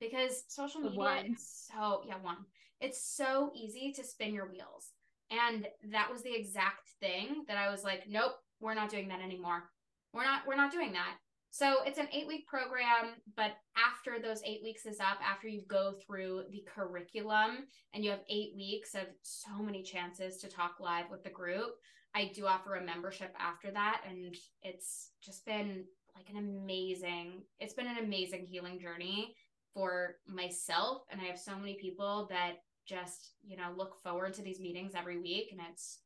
Because 0.00 0.44
social 0.48 0.80
media 0.80 0.98
one. 0.98 1.26
is 1.32 1.68
so, 1.72 2.02
yeah, 2.06 2.16
one. 2.20 2.36
It's 2.80 3.02
so 3.02 3.50
easy 3.54 3.92
to 3.92 4.04
spin 4.04 4.34
your 4.34 4.50
wheels. 4.50 4.92
And 5.30 5.66
that 5.90 6.12
was 6.12 6.22
the 6.22 6.34
exact 6.34 6.90
thing 7.00 7.44
that 7.48 7.56
I 7.56 7.70
was 7.70 7.82
like, 7.82 8.04
nope, 8.08 8.32
we're 8.60 8.74
not 8.74 8.90
doing 8.90 9.08
that 9.08 9.22
anymore. 9.22 9.64
We're 10.12 10.24
not, 10.24 10.42
we're 10.46 10.56
not 10.56 10.70
doing 10.70 10.92
that. 10.92 11.16
So 11.50 11.76
it's 11.86 11.98
an 11.98 12.08
eight 12.12 12.26
week 12.26 12.46
program, 12.46 13.14
but 13.34 13.52
after 13.78 14.20
those 14.20 14.42
eight 14.44 14.60
weeks 14.62 14.84
is 14.84 15.00
up, 15.00 15.18
after 15.26 15.48
you 15.48 15.62
go 15.66 15.94
through 16.06 16.42
the 16.50 16.62
curriculum 16.66 17.66
and 17.94 18.04
you 18.04 18.10
have 18.10 18.20
eight 18.28 18.52
weeks 18.54 18.94
of 18.94 19.06
so 19.22 19.62
many 19.62 19.82
chances 19.82 20.36
to 20.38 20.48
talk 20.48 20.74
live 20.80 21.06
with 21.10 21.24
the 21.24 21.30
group, 21.30 21.70
I 22.16 22.32
do 22.34 22.46
offer 22.46 22.76
a 22.76 22.84
membership 22.84 23.34
after 23.38 23.70
that. 23.72 24.00
And 24.08 24.34
it's 24.62 25.10
just 25.22 25.44
been 25.44 25.84
like 26.16 26.30
an 26.30 26.38
amazing, 26.38 27.42
it's 27.60 27.74
been 27.74 27.86
an 27.86 27.98
amazing 27.98 28.46
healing 28.50 28.80
journey 28.80 29.36
for 29.74 30.16
myself. 30.26 31.02
And 31.10 31.20
I 31.20 31.24
have 31.24 31.38
so 31.38 31.54
many 31.54 31.74
people 31.74 32.26
that 32.30 32.54
just, 32.86 33.32
you 33.46 33.58
know, 33.58 33.68
look 33.76 34.02
forward 34.02 34.32
to 34.34 34.42
these 34.42 34.60
meetings 34.60 34.92
every 34.96 35.20
week. 35.20 35.48
And 35.52 35.60
it's, 35.70 35.98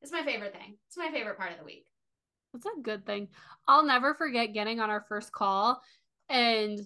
it's 0.00 0.12
my 0.12 0.22
favorite 0.22 0.54
thing. 0.54 0.78
It's 0.88 0.96
my 0.96 1.10
favorite 1.10 1.36
part 1.36 1.52
of 1.52 1.58
the 1.58 1.64
week. 1.64 1.84
That's 2.54 2.66
a 2.66 2.80
good 2.80 3.04
thing. 3.04 3.28
I'll 3.68 3.84
never 3.84 4.14
forget 4.14 4.54
getting 4.54 4.80
on 4.80 4.88
our 4.88 5.04
first 5.08 5.30
call 5.30 5.82
and 6.30 6.80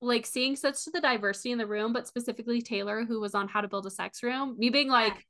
like 0.00 0.26
seeing 0.26 0.56
such 0.56 0.84
the 0.86 1.00
diversity 1.00 1.52
in 1.52 1.58
the 1.58 1.66
room, 1.66 1.92
but 1.92 2.08
specifically 2.08 2.60
Taylor, 2.60 3.04
who 3.04 3.20
was 3.20 3.36
on 3.36 3.46
How 3.46 3.60
to 3.60 3.68
Build 3.68 3.86
a 3.86 3.90
Sex 3.90 4.20
Room, 4.24 4.56
me 4.58 4.68
being 4.68 4.88
like, 4.88 5.14
yeah 5.14 5.20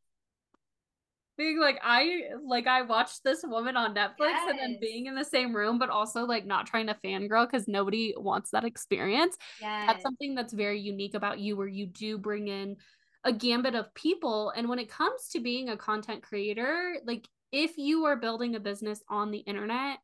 being 1.38 1.58
like 1.58 1.78
I 1.82 2.22
like 2.44 2.66
I 2.66 2.82
watched 2.82 3.24
this 3.24 3.42
woman 3.42 3.76
on 3.76 3.94
Netflix 3.94 4.30
yes. 4.30 4.50
and 4.50 4.58
then 4.58 4.78
being 4.80 5.06
in 5.06 5.14
the 5.14 5.24
same 5.24 5.54
room, 5.54 5.78
but 5.78 5.90
also 5.90 6.24
like 6.24 6.46
not 6.46 6.66
trying 6.66 6.86
to 6.88 6.96
fangirl 7.04 7.50
because 7.50 7.66
nobody 7.66 8.14
wants 8.16 8.50
that 8.50 8.64
experience. 8.64 9.36
Yes. 9.60 9.86
That's 9.86 10.02
something 10.02 10.34
that's 10.34 10.52
very 10.52 10.80
unique 10.80 11.14
about 11.14 11.38
you, 11.38 11.56
where 11.56 11.68
you 11.68 11.86
do 11.86 12.18
bring 12.18 12.48
in 12.48 12.76
a 13.24 13.32
gambit 13.32 13.74
of 13.74 13.92
people. 13.94 14.52
And 14.56 14.68
when 14.68 14.78
it 14.78 14.90
comes 14.90 15.28
to 15.28 15.40
being 15.40 15.68
a 15.68 15.76
content 15.76 16.22
creator, 16.22 16.96
like 17.06 17.28
if 17.50 17.78
you 17.78 18.04
are 18.04 18.16
building 18.16 18.54
a 18.54 18.60
business 18.60 19.02
on 19.08 19.30
the 19.30 19.38
internet, 19.38 19.98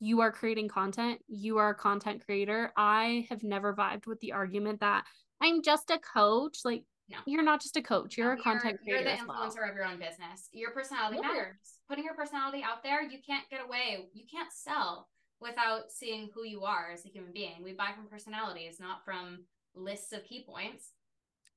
you 0.00 0.20
are 0.20 0.32
creating 0.32 0.68
content, 0.68 1.20
you 1.26 1.58
are 1.58 1.70
a 1.70 1.74
content 1.74 2.24
creator. 2.24 2.72
I 2.76 3.26
have 3.30 3.42
never 3.42 3.74
vibed 3.74 4.06
with 4.06 4.20
the 4.20 4.32
argument 4.32 4.80
that 4.80 5.04
I'm 5.40 5.62
just 5.62 5.90
a 5.90 5.98
coach. 5.98 6.58
Like 6.64 6.84
no. 7.08 7.18
You're 7.26 7.42
not 7.42 7.60
just 7.62 7.76
a 7.76 7.82
coach, 7.82 8.16
you're 8.16 8.34
no, 8.34 8.40
a 8.40 8.42
content 8.42 8.80
you're, 8.84 8.98
creator. 8.98 9.16
You're 9.16 9.26
the 9.26 9.32
influencer 9.32 9.60
well. 9.60 9.70
of 9.70 9.76
your 9.76 9.84
own 9.84 9.98
business. 9.98 10.48
Your 10.52 10.70
personality 10.72 11.18
yeah. 11.22 11.28
matters. 11.28 11.56
Putting 11.88 12.04
your 12.04 12.14
personality 12.14 12.64
out 12.64 12.82
there, 12.82 13.02
you 13.02 13.18
can't 13.24 13.48
get 13.48 13.60
away. 13.64 14.08
You 14.12 14.24
can't 14.30 14.52
sell 14.52 15.08
without 15.40 15.92
seeing 15.92 16.30
who 16.34 16.44
you 16.44 16.64
are 16.64 16.90
as 16.92 17.04
a 17.04 17.08
human 17.08 17.32
being. 17.32 17.62
We 17.62 17.72
buy 17.72 17.90
from 17.94 18.08
personalities, 18.08 18.80
not 18.80 19.04
from 19.04 19.44
lists 19.74 20.12
of 20.12 20.24
key 20.24 20.44
points. 20.48 20.92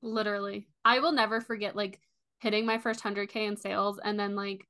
Literally. 0.02 0.68
I 0.86 1.00
will 1.00 1.12
never 1.12 1.42
forget 1.42 1.76
like 1.76 2.00
hitting 2.40 2.66
my 2.66 2.78
first 2.78 3.04
100K 3.04 3.36
in 3.48 3.58
sales 3.58 4.00
and 4.04 4.20
then 4.20 4.36
like 4.36 4.66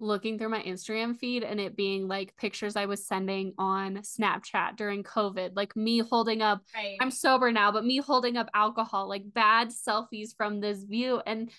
looking 0.00 0.38
through 0.38 0.48
my 0.48 0.62
Instagram 0.62 1.16
feed 1.16 1.44
and 1.44 1.60
it 1.60 1.76
being 1.76 2.08
like 2.08 2.36
pictures 2.36 2.76
I 2.76 2.86
was 2.86 3.06
sending 3.06 3.54
on 3.58 3.98
Snapchat 3.98 4.76
during 4.76 5.02
COVID, 5.02 5.52
like 5.54 5.76
me 5.76 6.00
holding 6.00 6.42
up, 6.42 6.62
right. 6.74 6.96
I'm 7.00 7.10
sober 7.10 7.52
now, 7.52 7.70
but 7.70 7.84
me 7.84 7.98
holding 7.98 8.36
up 8.36 8.48
alcohol, 8.54 9.08
like 9.08 9.22
bad 9.32 9.68
selfies 9.68 10.36
from 10.36 10.60
this 10.60 10.82
view. 10.82 11.22
And 11.26 11.50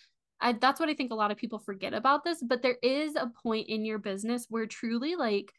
I, 0.42 0.54
that's 0.54 0.80
what 0.80 0.90
I 0.90 0.94
think 0.94 1.12
a 1.12 1.16
lot 1.16 1.32
of 1.32 1.38
people 1.38 1.60
forget 1.60 1.94
about 1.94 2.24
this. 2.24 2.44
But 2.44 2.62
there 2.62 2.78
is 2.84 3.16
a 3.16 3.32
point 3.42 3.70
in 3.70 3.86
your 3.86 4.00
business 4.00 4.48
where 4.50 4.66
truly, 4.66 5.16
like, 5.16 5.52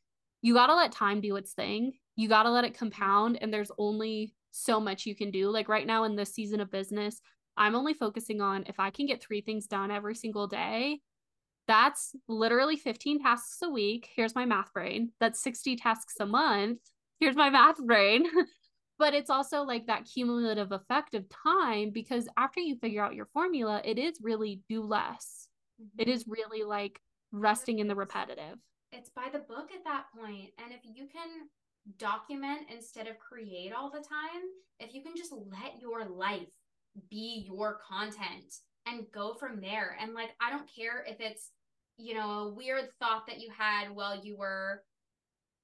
you 0.42 0.54
got 0.54 0.66
to 0.66 0.74
let 0.74 0.92
time 0.92 1.20
do 1.22 1.36
its 1.36 1.54
thing. 1.54 1.92
You 2.14 2.28
got 2.28 2.42
to 2.42 2.50
let 2.50 2.64
it 2.64 2.76
compound. 2.76 3.38
And 3.40 3.52
there's 3.52 3.72
only 3.78 4.34
so 4.50 4.78
much 4.78 5.06
you 5.06 5.16
can 5.16 5.30
do. 5.30 5.48
Like, 5.48 5.68
right 5.68 5.86
now 5.86 6.04
in 6.04 6.14
this 6.14 6.34
season 6.34 6.60
of 6.60 6.70
business, 6.70 7.20
I'm 7.56 7.74
only 7.74 7.94
focusing 7.94 8.42
on 8.42 8.64
if 8.68 8.78
I 8.78 8.90
can 8.90 9.06
get 9.06 9.22
three 9.22 9.40
things 9.40 9.66
done 9.66 9.90
every 9.90 10.14
single 10.14 10.46
day, 10.46 11.00
that's 11.66 12.14
literally 12.28 12.76
15 12.76 13.22
tasks 13.22 13.58
a 13.62 13.68
week. 13.68 14.10
Here's 14.14 14.34
my 14.34 14.44
math 14.44 14.72
brain. 14.72 15.10
That's 15.20 15.42
60 15.42 15.76
tasks 15.76 16.14
a 16.20 16.26
month. 16.26 16.78
Here's 17.20 17.36
my 17.36 17.50
math 17.50 17.78
brain. 17.78 18.26
but 18.98 19.14
it's 19.14 19.30
also 19.30 19.62
like 19.62 19.86
that 19.86 20.08
cumulative 20.12 20.72
effect 20.72 21.14
of 21.14 21.24
time 21.28 21.90
because 21.90 22.28
after 22.36 22.60
you 22.60 22.76
figure 22.76 23.02
out 23.02 23.14
your 23.14 23.28
formula, 23.32 23.80
it 23.84 23.98
is 23.98 24.18
really 24.22 24.60
do 24.68 24.82
less. 24.82 25.48
Mm-hmm. 25.80 26.02
It 26.02 26.08
is 26.08 26.26
really 26.26 26.62
like 26.64 27.00
resting 27.32 27.78
in 27.78 27.88
the 27.88 27.94
repetitive. 27.94 28.58
It's 28.92 29.10
by 29.10 29.28
the 29.32 29.40
book 29.40 29.70
at 29.74 29.84
that 29.84 30.04
point. 30.16 30.50
And 30.62 30.72
if 30.72 30.80
you 30.84 31.06
can 31.12 31.48
document 31.98 32.62
instead 32.72 33.06
of 33.06 33.18
create 33.18 33.72
all 33.72 33.90
the 33.90 33.98
time, 33.98 34.42
if 34.80 34.94
you 34.94 35.02
can 35.02 35.16
just 35.16 35.32
let 35.32 35.80
your 35.80 36.04
life 36.04 36.48
be 37.10 37.44
your 37.46 37.78
content 37.88 38.54
and 38.86 39.06
go 39.12 39.34
from 39.34 39.60
there. 39.60 39.96
And 40.00 40.14
like, 40.14 40.30
I 40.40 40.50
don't 40.50 40.68
care 40.74 41.04
if 41.06 41.20
it's 41.20 41.50
you 41.96 42.14
know, 42.14 42.30
a 42.30 42.54
weird 42.54 42.88
thought 42.98 43.26
that 43.26 43.40
you 43.40 43.48
had 43.56 43.94
while 43.94 44.22
you 44.22 44.36
were, 44.36 44.82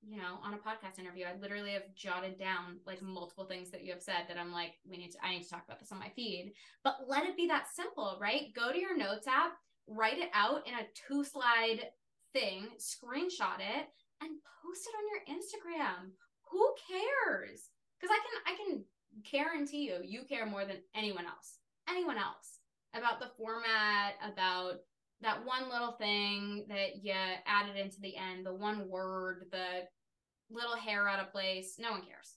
you 0.02 0.16
know, 0.16 0.38
on 0.42 0.54
a 0.54 0.56
podcast 0.56 0.98
interview. 0.98 1.24
I 1.24 1.38
literally 1.40 1.72
have 1.72 1.94
jotted 1.94 2.38
down 2.38 2.78
like 2.86 3.02
multiple 3.02 3.44
things 3.44 3.70
that 3.70 3.84
you 3.84 3.92
have 3.92 4.02
said 4.02 4.24
that 4.28 4.38
I'm 4.38 4.52
like, 4.52 4.72
we 4.88 4.96
need 4.96 5.10
to, 5.12 5.18
I 5.24 5.32
need 5.32 5.44
to 5.44 5.50
talk 5.50 5.64
about 5.66 5.78
this 5.78 5.92
on 5.92 5.98
my 5.98 6.10
feed. 6.16 6.52
But 6.82 6.96
let 7.06 7.24
it 7.24 7.36
be 7.36 7.46
that 7.48 7.68
simple, 7.72 8.18
right? 8.20 8.52
Go 8.54 8.72
to 8.72 8.78
your 8.78 8.96
notes 8.96 9.26
app, 9.26 9.52
write 9.86 10.18
it 10.18 10.30
out 10.34 10.66
in 10.66 10.74
a 10.74 10.88
two 11.06 11.24
slide 11.24 11.80
thing, 12.32 12.68
screenshot 12.78 13.60
it, 13.60 13.86
and 14.22 14.38
post 14.62 14.88
it 14.88 14.96
on 14.96 15.08
your 15.10 15.38
Instagram. 15.38 16.10
Who 16.50 16.74
cares? 16.88 17.70
Because 18.00 18.14
I 18.14 18.18
can, 18.24 18.54
I 18.54 18.56
can 18.56 18.84
guarantee 19.30 19.84
you, 19.84 19.98
you 20.02 20.22
care 20.28 20.46
more 20.46 20.64
than 20.64 20.78
anyone 20.94 21.26
else, 21.26 21.58
anyone 21.88 22.16
else 22.16 22.60
about 22.94 23.20
the 23.20 23.30
format, 23.36 24.14
about 24.22 24.80
that 25.22 25.44
one 25.46 25.70
little 25.70 25.92
thing 25.92 26.66
that 26.68 27.02
you 27.02 27.14
added 27.46 27.76
into 27.76 28.00
the 28.00 28.16
end, 28.16 28.44
the 28.44 28.54
one 28.54 28.88
word, 28.88 29.46
the 29.50 29.86
little 30.50 30.76
hair 30.76 31.08
out 31.08 31.20
of 31.20 31.32
place, 31.32 31.76
no 31.78 31.92
one 31.92 32.02
cares. 32.02 32.36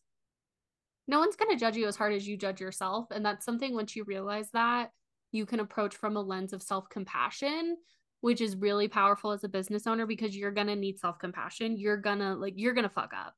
No 1.07 1.19
one's 1.19 1.35
going 1.35 1.51
to 1.51 1.59
judge 1.59 1.75
you 1.75 1.87
as 1.87 1.95
hard 1.95 2.13
as 2.13 2.27
you 2.27 2.37
judge 2.37 2.61
yourself. 2.61 3.07
And 3.11 3.25
that's 3.25 3.45
something 3.45 3.73
once 3.73 3.95
you 3.95 4.03
realize 4.05 4.49
that, 4.51 4.91
you 5.31 5.45
can 5.45 5.59
approach 5.59 5.95
from 5.95 6.15
a 6.15 6.21
lens 6.21 6.53
of 6.53 6.63
self 6.63 6.89
compassion, 6.89 7.77
which 8.21 8.41
is 8.41 8.55
really 8.55 8.87
powerful 8.87 9.31
as 9.31 9.43
a 9.43 9.49
business 9.49 9.85
owner 9.85 10.05
because 10.05 10.35
you're 10.35 10.51
going 10.51 10.67
to 10.67 10.75
need 10.75 10.99
self 10.99 11.19
compassion. 11.19 11.77
You're 11.77 11.97
going 11.97 12.19
to, 12.19 12.33
like, 12.35 12.53
you're 12.55 12.73
going 12.73 12.83
to 12.83 12.89
fuck 12.89 13.11
up. 13.13 13.35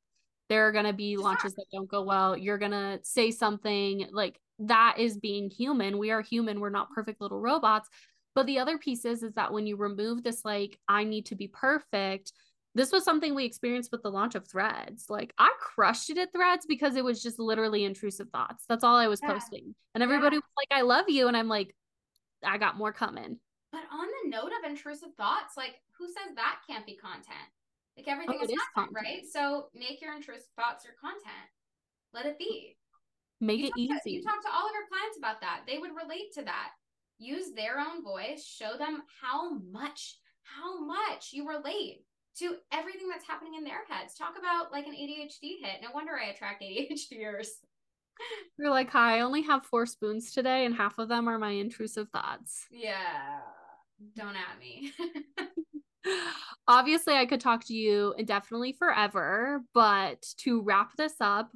There 0.48 0.66
are 0.66 0.72
going 0.72 0.86
to 0.86 0.94
be 0.94 1.16
launches 1.16 1.54
that 1.54 1.66
don't 1.72 1.90
go 1.90 2.02
well. 2.02 2.36
You're 2.36 2.56
going 2.56 2.70
to 2.72 3.00
say 3.02 3.30
something 3.30 4.08
like 4.12 4.40
that 4.60 4.96
is 4.98 5.18
being 5.18 5.50
human. 5.50 5.98
We 5.98 6.10
are 6.10 6.22
human. 6.22 6.60
We're 6.60 6.70
not 6.70 6.90
perfect 6.90 7.20
little 7.20 7.40
robots. 7.40 7.88
But 8.38 8.46
the 8.46 8.60
other 8.60 8.78
piece 8.78 9.04
is, 9.04 9.24
is 9.24 9.34
that 9.34 9.52
when 9.52 9.66
you 9.66 9.74
remove 9.76 10.22
this, 10.22 10.44
like, 10.44 10.78
I 10.86 11.02
need 11.02 11.26
to 11.26 11.34
be 11.34 11.48
perfect, 11.48 12.32
this 12.76 12.92
was 12.92 13.02
something 13.02 13.34
we 13.34 13.44
experienced 13.44 13.90
with 13.90 14.04
the 14.04 14.12
launch 14.12 14.36
of 14.36 14.46
Threads. 14.46 15.06
Like, 15.08 15.34
I 15.38 15.50
crushed 15.58 16.08
it 16.08 16.18
at 16.18 16.32
Threads 16.32 16.64
because 16.64 16.94
it 16.94 17.02
was 17.02 17.20
just 17.20 17.40
literally 17.40 17.82
intrusive 17.82 18.28
thoughts. 18.30 18.62
That's 18.68 18.84
all 18.84 18.94
I 18.94 19.08
was 19.08 19.18
yeah. 19.20 19.32
posting. 19.32 19.74
And 19.96 20.04
everybody 20.04 20.36
yeah. 20.36 20.40
was 20.40 20.52
like, 20.70 20.78
I 20.78 20.82
love 20.82 21.06
you. 21.08 21.26
And 21.26 21.36
I'm 21.36 21.48
like, 21.48 21.74
I 22.44 22.58
got 22.58 22.78
more 22.78 22.92
coming. 22.92 23.40
But 23.72 23.82
on 23.90 24.06
the 24.06 24.30
note 24.30 24.52
of 24.62 24.70
intrusive 24.70 25.14
thoughts, 25.16 25.56
like, 25.56 25.74
who 25.98 26.06
says 26.06 26.36
that 26.36 26.60
can't 26.70 26.86
be 26.86 26.94
content? 26.94 27.50
Like 27.96 28.06
oh, 28.06 28.12
everything 28.12 28.38
Oh, 28.40 28.44
is 28.44 28.50
is 28.50 28.58
content, 28.72 28.94
content. 28.94 29.16
right? 29.18 29.22
So 29.28 29.66
make 29.74 30.00
your 30.00 30.14
intrusive 30.14 30.46
thoughts 30.54 30.84
your 30.84 30.94
content. 31.00 31.50
Let 32.14 32.26
it 32.26 32.38
be. 32.38 32.76
Make 33.40 33.58
You 33.58 33.66
it 33.66 33.70
talk 33.70 33.76
to- 33.76 33.82
easy. 33.82 34.10
you 34.12 34.22
talk 34.22 34.40
to 34.42 34.50
all 34.54 34.66
of 34.66 34.72
your 34.72 34.86
clients 34.86 35.18
about 35.18 35.40
that. 35.40 35.62
They 35.66 35.78
would 35.78 35.90
relate 35.90 36.30
to 36.34 36.44
that. 36.44 36.70
Use 37.18 37.52
their 37.54 37.78
own 37.78 38.02
voice. 38.02 38.44
Show 38.44 38.76
them 38.78 39.02
how 39.20 39.54
much, 39.54 40.16
how 40.42 40.84
much 40.84 41.30
you 41.32 41.48
relate 41.48 42.04
to 42.38 42.56
everything 42.72 43.08
that's 43.08 43.26
happening 43.26 43.54
in 43.56 43.64
their 43.64 43.84
heads. 43.88 44.14
Talk 44.14 44.34
about 44.38 44.70
like 44.72 44.86
an 44.86 44.94
ADHD 44.94 45.60
hit. 45.60 45.82
No 45.82 45.88
wonder 45.92 46.12
I 46.16 46.30
attract 46.30 46.62
ADHDers. 46.62 47.48
You're 48.58 48.70
like, 48.70 48.90
hi, 48.90 49.18
I 49.18 49.20
only 49.20 49.42
have 49.42 49.66
four 49.66 49.86
spoons 49.86 50.32
today, 50.32 50.64
and 50.64 50.74
half 50.74 50.98
of 50.98 51.08
them 51.08 51.28
are 51.28 51.38
my 51.38 51.50
intrusive 51.50 52.08
thoughts. 52.10 52.66
Yeah. 52.70 53.40
Don't 54.16 54.36
at 54.36 54.58
me. 54.60 54.92
Obviously, 56.68 57.14
I 57.14 57.26
could 57.26 57.40
talk 57.40 57.64
to 57.66 57.74
you 57.74 58.14
indefinitely 58.18 58.72
forever, 58.72 59.62
but 59.74 60.22
to 60.38 60.62
wrap 60.62 60.92
this 60.96 61.14
up, 61.20 61.50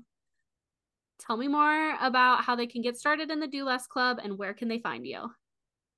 tell 1.21 1.37
me 1.37 1.49
more 1.49 1.97
about 2.01 2.45
how 2.45 2.57
they 2.57 2.67
can 2.67 2.83
get 2.83 2.97
started 2.97 3.31
in 3.31 3.41
the 3.41 3.47
Do 3.47 3.65
Less 3.65 3.87
Club 3.87 4.19
and 4.23 4.39
where 4.39 4.55
can 4.55 4.69
they 4.69 4.79
find 4.79 5.07
you? 5.07 5.31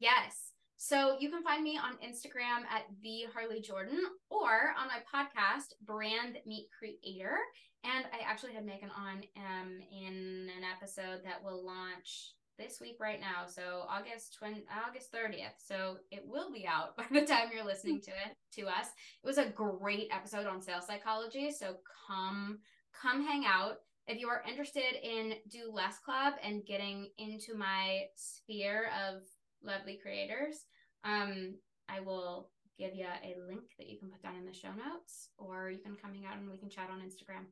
Yes. 0.05 0.53
So 0.77 1.17
you 1.19 1.31
can 1.31 1.43
find 1.43 1.65
me 1.65 1.79
on 1.79 1.95
Instagram 2.07 2.69
at 2.71 2.85
the 3.03 3.25
Harley 3.33 3.63
Jordan 3.63 4.01
or 4.29 4.75
on 4.79 4.87
my 4.87 5.01
podcast, 5.09 5.73
Brand 5.87 6.37
Meet 6.45 6.69
Creator. 6.79 7.39
And 7.85 8.05
I 8.13 8.31
actually 8.31 8.53
had 8.53 8.67
Meghan 8.67 8.91
on 8.95 9.23
um 9.39 9.81
in 9.91 10.51
an 10.55 10.63
episode 10.77 11.23
that 11.25 11.43
will 11.43 11.65
launch 11.65 12.35
this 12.59 12.83
week 12.83 12.97
right 13.01 13.19
now. 13.19 13.47
So 13.47 13.87
August 13.89 14.37
20, 14.39 14.65
August 14.87 15.11
30th. 15.11 15.57
So 15.57 15.97
it 16.11 16.23
will 16.27 16.53
be 16.53 16.67
out 16.67 16.97
by 16.99 17.07
the 17.11 17.27
time 17.27 17.49
you're 17.51 17.65
listening 17.65 18.03
to 18.03 18.11
it 18.11 18.37
to 18.57 18.67
us. 18.67 18.89
It 19.23 19.27
was 19.27 19.39
a 19.39 19.49
great 19.49 20.09
episode 20.13 20.47
on 20.47 20.61
sales 20.61 20.87
psychology. 20.87 21.51
So 21.51 21.77
come 22.07 22.59
come 22.93 23.27
hang 23.27 23.45
out 23.47 23.79
if 24.07 24.21
you 24.21 24.29
are 24.29 24.45
interested 24.47 25.01
in 25.03 25.35
do 25.51 25.71
less 25.73 25.99
club 25.99 26.35
and 26.43 26.67
getting 26.67 27.09
into 27.17 27.55
my 27.57 28.03
sphere 28.17 28.91
of 29.09 29.23
lovely 29.65 29.99
creators 30.01 30.65
um 31.05 31.55
i 31.89 32.01
will 32.01 32.51
give 32.79 32.95
you 32.95 33.07
a 33.23 33.35
link 33.49 33.63
that 33.79 33.89
you 33.89 33.99
can 33.99 34.09
put 34.09 34.23
down 34.23 34.37
in 34.37 34.45
the 34.45 34.53
show 34.53 34.71
notes 34.71 35.29
or 35.39 35.71
you 35.71 35.79
can 35.79 35.95
come 35.95 36.13
hang 36.13 36.27
out 36.27 36.39
and 36.39 36.51
we 36.51 36.59
can 36.59 36.69
chat 36.69 36.89
on 36.91 37.01
instagram 37.01 37.47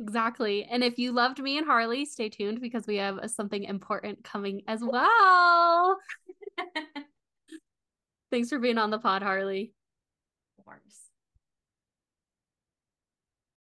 Exactly. 0.00 0.64
And 0.64 0.82
if 0.82 0.98
you 0.98 1.12
loved 1.12 1.38
me 1.40 1.56
and 1.56 1.66
Harley, 1.66 2.04
stay 2.04 2.28
tuned 2.28 2.60
because 2.60 2.86
we 2.86 2.96
have 2.96 3.30
something 3.30 3.62
important 3.62 4.24
coming 4.24 4.62
as 4.66 4.80
well. 4.84 5.98
Thanks 8.30 8.48
for 8.48 8.58
being 8.58 8.78
on 8.78 8.90
the 8.90 8.98
pod, 8.98 9.22
Harley. 9.22 9.72